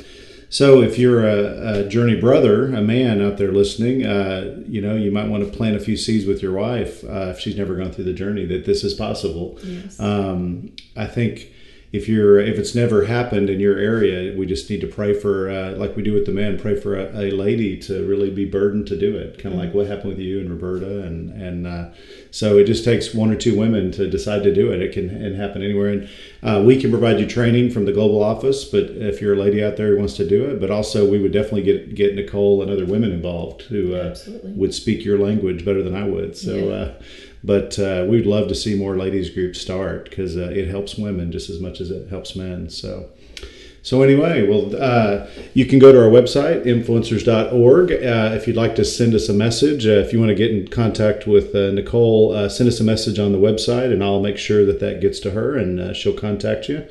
so, 0.54 0.82
if 0.82 1.00
you're 1.00 1.26
a, 1.26 1.80
a 1.80 1.88
journey 1.88 2.14
brother, 2.14 2.72
a 2.72 2.80
man 2.80 3.20
out 3.20 3.38
there 3.38 3.50
listening, 3.50 4.06
uh, 4.06 4.62
you 4.68 4.80
know, 4.80 4.94
you 4.94 5.10
might 5.10 5.26
want 5.26 5.42
to 5.42 5.50
plant 5.50 5.74
a 5.74 5.80
few 5.80 5.96
seeds 5.96 6.26
with 6.26 6.44
your 6.44 6.52
wife 6.52 7.02
uh, 7.02 7.32
if 7.34 7.40
she's 7.40 7.56
never 7.56 7.74
gone 7.74 7.90
through 7.90 8.04
the 8.04 8.12
journey 8.12 8.46
that 8.46 8.64
this 8.64 8.84
is 8.84 8.94
possible. 8.94 9.58
Yes. 9.64 9.98
Um, 9.98 10.70
I 10.94 11.06
think 11.06 11.50
if 11.94 12.08
you're 12.08 12.40
if 12.40 12.58
it's 12.58 12.74
never 12.74 13.04
happened 13.04 13.48
in 13.48 13.60
your 13.60 13.78
area, 13.78 14.36
we 14.36 14.46
just 14.46 14.68
need 14.68 14.80
to 14.80 14.86
pray 14.88 15.14
for 15.14 15.48
uh, 15.48 15.70
like 15.76 15.94
we 15.94 16.02
do 16.02 16.12
with 16.12 16.26
the 16.26 16.32
men, 16.32 16.58
pray 16.58 16.74
for 16.74 16.98
a, 16.98 17.04
a 17.16 17.30
lady 17.30 17.76
to 17.76 18.04
really 18.04 18.30
be 18.30 18.44
burdened 18.44 18.88
to 18.88 18.98
do 18.98 19.16
it, 19.16 19.38
kind 19.38 19.54
of 19.54 19.60
like 19.60 19.72
what 19.72 19.86
happened 19.86 20.08
with 20.08 20.18
you 20.18 20.40
and 20.40 20.50
Roberta, 20.50 21.04
and 21.04 21.30
and 21.40 21.68
uh, 21.68 21.90
so 22.32 22.58
it 22.58 22.64
just 22.64 22.84
takes 22.84 23.14
one 23.14 23.30
or 23.30 23.36
two 23.36 23.56
women 23.56 23.92
to 23.92 24.10
decide 24.10 24.42
to 24.42 24.52
do 24.52 24.72
it. 24.72 24.82
It 24.82 24.92
can 24.92 25.08
and 25.08 25.36
happen 25.36 25.62
anywhere, 25.62 25.90
and 25.90 26.08
uh, 26.42 26.64
we 26.66 26.80
can 26.80 26.90
provide 26.90 27.20
you 27.20 27.26
training 27.26 27.70
from 27.70 27.84
the 27.84 27.92
global 27.92 28.24
office. 28.24 28.64
But 28.64 28.90
if 28.90 29.20
you're 29.20 29.34
a 29.34 29.38
lady 29.38 29.62
out 29.62 29.76
there 29.76 29.92
who 29.92 29.98
wants 29.98 30.14
to 30.14 30.28
do 30.28 30.46
it, 30.46 30.60
but 30.60 30.72
also 30.72 31.08
we 31.08 31.20
would 31.20 31.32
definitely 31.32 31.62
get 31.62 31.94
get 31.94 32.16
Nicole 32.16 32.60
and 32.60 32.72
other 32.72 32.86
women 32.86 33.12
involved 33.12 33.62
who 33.62 33.94
uh, 33.94 34.16
would 34.42 34.74
speak 34.74 35.04
your 35.04 35.18
language 35.20 35.64
better 35.64 35.84
than 35.84 35.94
I 35.94 36.08
would. 36.08 36.36
So. 36.36 36.56
Yeah. 36.56 37.06
But 37.44 37.78
uh, 37.78 38.06
we'd 38.08 38.24
love 38.24 38.48
to 38.48 38.54
see 38.54 38.74
more 38.74 38.96
ladies 38.96 39.28
groups 39.28 39.60
start 39.60 40.08
because 40.08 40.36
uh, 40.36 40.48
it 40.48 40.66
helps 40.66 40.96
women 40.96 41.30
just 41.30 41.50
as 41.50 41.60
much 41.60 41.78
as 41.78 41.90
it 41.90 42.08
helps 42.08 42.34
men. 42.34 42.70
So, 42.70 43.10
so 43.82 44.00
anyway, 44.00 44.48
well, 44.48 44.74
uh, 44.74 45.26
you 45.52 45.66
can 45.66 45.78
go 45.78 45.92
to 45.92 45.98
our 46.02 46.08
website 46.08 46.64
influencers.org 46.64 47.92
uh, 47.92 48.34
if 48.34 48.46
you'd 48.46 48.56
like 48.56 48.74
to 48.76 48.84
send 48.84 49.12
us 49.12 49.28
a 49.28 49.34
message. 49.34 49.86
Uh, 49.86 49.90
if 49.90 50.10
you 50.10 50.18
want 50.18 50.30
to 50.30 50.34
get 50.34 50.52
in 50.52 50.68
contact 50.68 51.26
with 51.26 51.54
uh, 51.54 51.70
Nicole, 51.70 52.32
uh, 52.32 52.48
send 52.48 52.66
us 52.66 52.80
a 52.80 52.84
message 52.84 53.18
on 53.18 53.32
the 53.32 53.38
website, 53.38 53.92
and 53.92 54.02
I'll 54.02 54.22
make 54.22 54.38
sure 54.38 54.64
that 54.64 54.80
that 54.80 55.02
gets 55.02 55.20
to 55.20 55.32
her, 55.32 55.54
and 55.54 55.78
uh, 55.78 55.92
she'll 55.92 56.16
contact 56.16 56.70
you. 56.70 56.86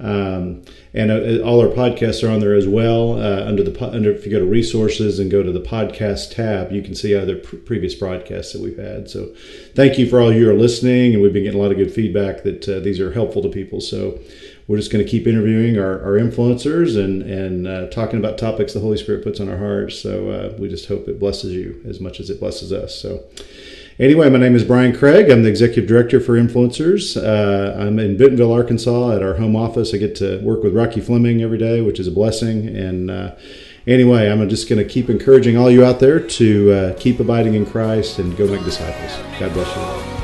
Um, 0.00 0.62
and 0.98 1.12
uh, 1.12 1.44
all 1.44 1.60
our 1.60 1.68
podcasts 1.68 2.26
are 2.26 2.30
on 2.30 2.40
there 2.40 2.54
as 2.54 2.66
well. 2.66 3.12
Uh, 3.12 3.44
under 3.44 3.62
the 3.62 3.90
under, 3.90 4.10
if 4.10 4.26
you 4.26 4.32
go 4.32 4.40
to 4.40 4.44
resources 4.44 5.20
and 5.20 5.30
go 5.30 5.44
to 5.44 5.52
the 5.52 5.60
podcast 5.60 6.34
tab, 6.34 6.72
you 6.72 6.82
can 6.82 6.96
see 6.96 7.14
other 7.14 7.36
pr- 7.36 7.56
previous 7.56 7.94
broadcasts 7.94 8.52
that 8.52 8.60
we've 8.60 8.76
had. 8.76 9.08
So, 9.08 9.32
thank 9.76 9.96
you 9.96 10.10
for 10.10 10.20
all 10.20 10.32
you 10.32 10.50
are 10.50 10.54
listening, 10.54 11.14
and 11.14 11.22
we've 11.22 11.32
been 11.32 11.44
getting 11.44 11.60
a 11.60 11.62
lot 11.62 11.70
of 11.70 11.78
good 11.78 11.94
feedback 11.94 12.42
that 12.42 12.68
uh, 12.68 12.80
these 12.80 12.98
are 12.98 13.12
helpful 13.12 13.42
to 13.42 13.48
people. 13.48 13.80
So, 13.80 14.18
we're 14.66 14.76
just 14.76 14.90
going 14.90 15.04
to 15.04 15.08
keep 15.08 15.28
interviewing 15.28 15.78
our, 15.78 16.02
our 16.02 16.18
influencers 16.18 16.98
and 17.02 17.22
and 17.22 17.68
uh, 17.68 17.86
talking 17.90 18.18
about 18.18 18.36
topics 18.36 18.74
the 18.74 18.80
Holy 18.80 18.96
Spirit 18.96 19.22
puts 19.22 19.38
on 19.38 19.48
our 19.48 19.58
hearts. 19.58 20.00
So, 20.00 20.30
uh, 20.30 20.56
we 20.58 20.68
just 20.68 20.88
hope 20.88 21.06
it 21.06 21.20
blesses 21.20 21.52
you 21.52 21.80
as 21.86 22.00
much 22.00 22.18
as 22.18 22.28
it 22.28 22.40
blesses 22.40 22.72
us. 22.72 23.00
So. 23.00 23.22
Anyway, 23.98 24.30
my 24.30 24.38
name 24.38 24.54
is 24.54 24.62
Brian 24.62 24.96
Craig. 24.96 25.28
I'm 25.28 25.42
the 25.42 25.48
executive 25.48 25.86
director 25.86 26.20
for 26.20 26.34
Influencers. 26.34 27.16
Uh, 27.16 27.76
I'm 27.80 27.98
in 27.98 28.16
Bentonville, 28.16 28.52
Arkansas, 28.52 29.16
at 29.16 29.22
our 29.22 29.34
home 29.34 29.56
office. 29.56 29.92
I 29.92 29.96
get 29.96 30.14
to 30.16 30.38
work 30.38 30.62
with 30.62 30.74
Rocky 30.74 31.00
Fleming 31.00 31.42
every 31.42 31.58
day, 31.58 31.80
which 31.80 31.98
is 31.98 32.06
a 32.06 32.12
blessing. 32.12 32.68
And 32.68 33.10
uh, 33.10 33.34
Anyway, 33.88 34.28
I'm 34.28 34.46
just 34.50 34.68
going 34.68 34.78
to 34.78 34.84
keep 34.84 35.08
encouraging 35.08 35.56
all 35.56 35.70
you 35.70 35.82
out 35.82 35.98
there 35.98 36.20
to 36.20 36.72
uh, 36.72 36.94
keep 36.98 37.20
abiding 37.20 37.54
in 37.54 37.64
Christ 37.64 38.18
and 38.18 38.36
go 38.36 38.46
make 38.46 38.62
disciples. 38.62 39.16
God 39.40 39.54
bless 39.54 39.76
you. 39.76 40.17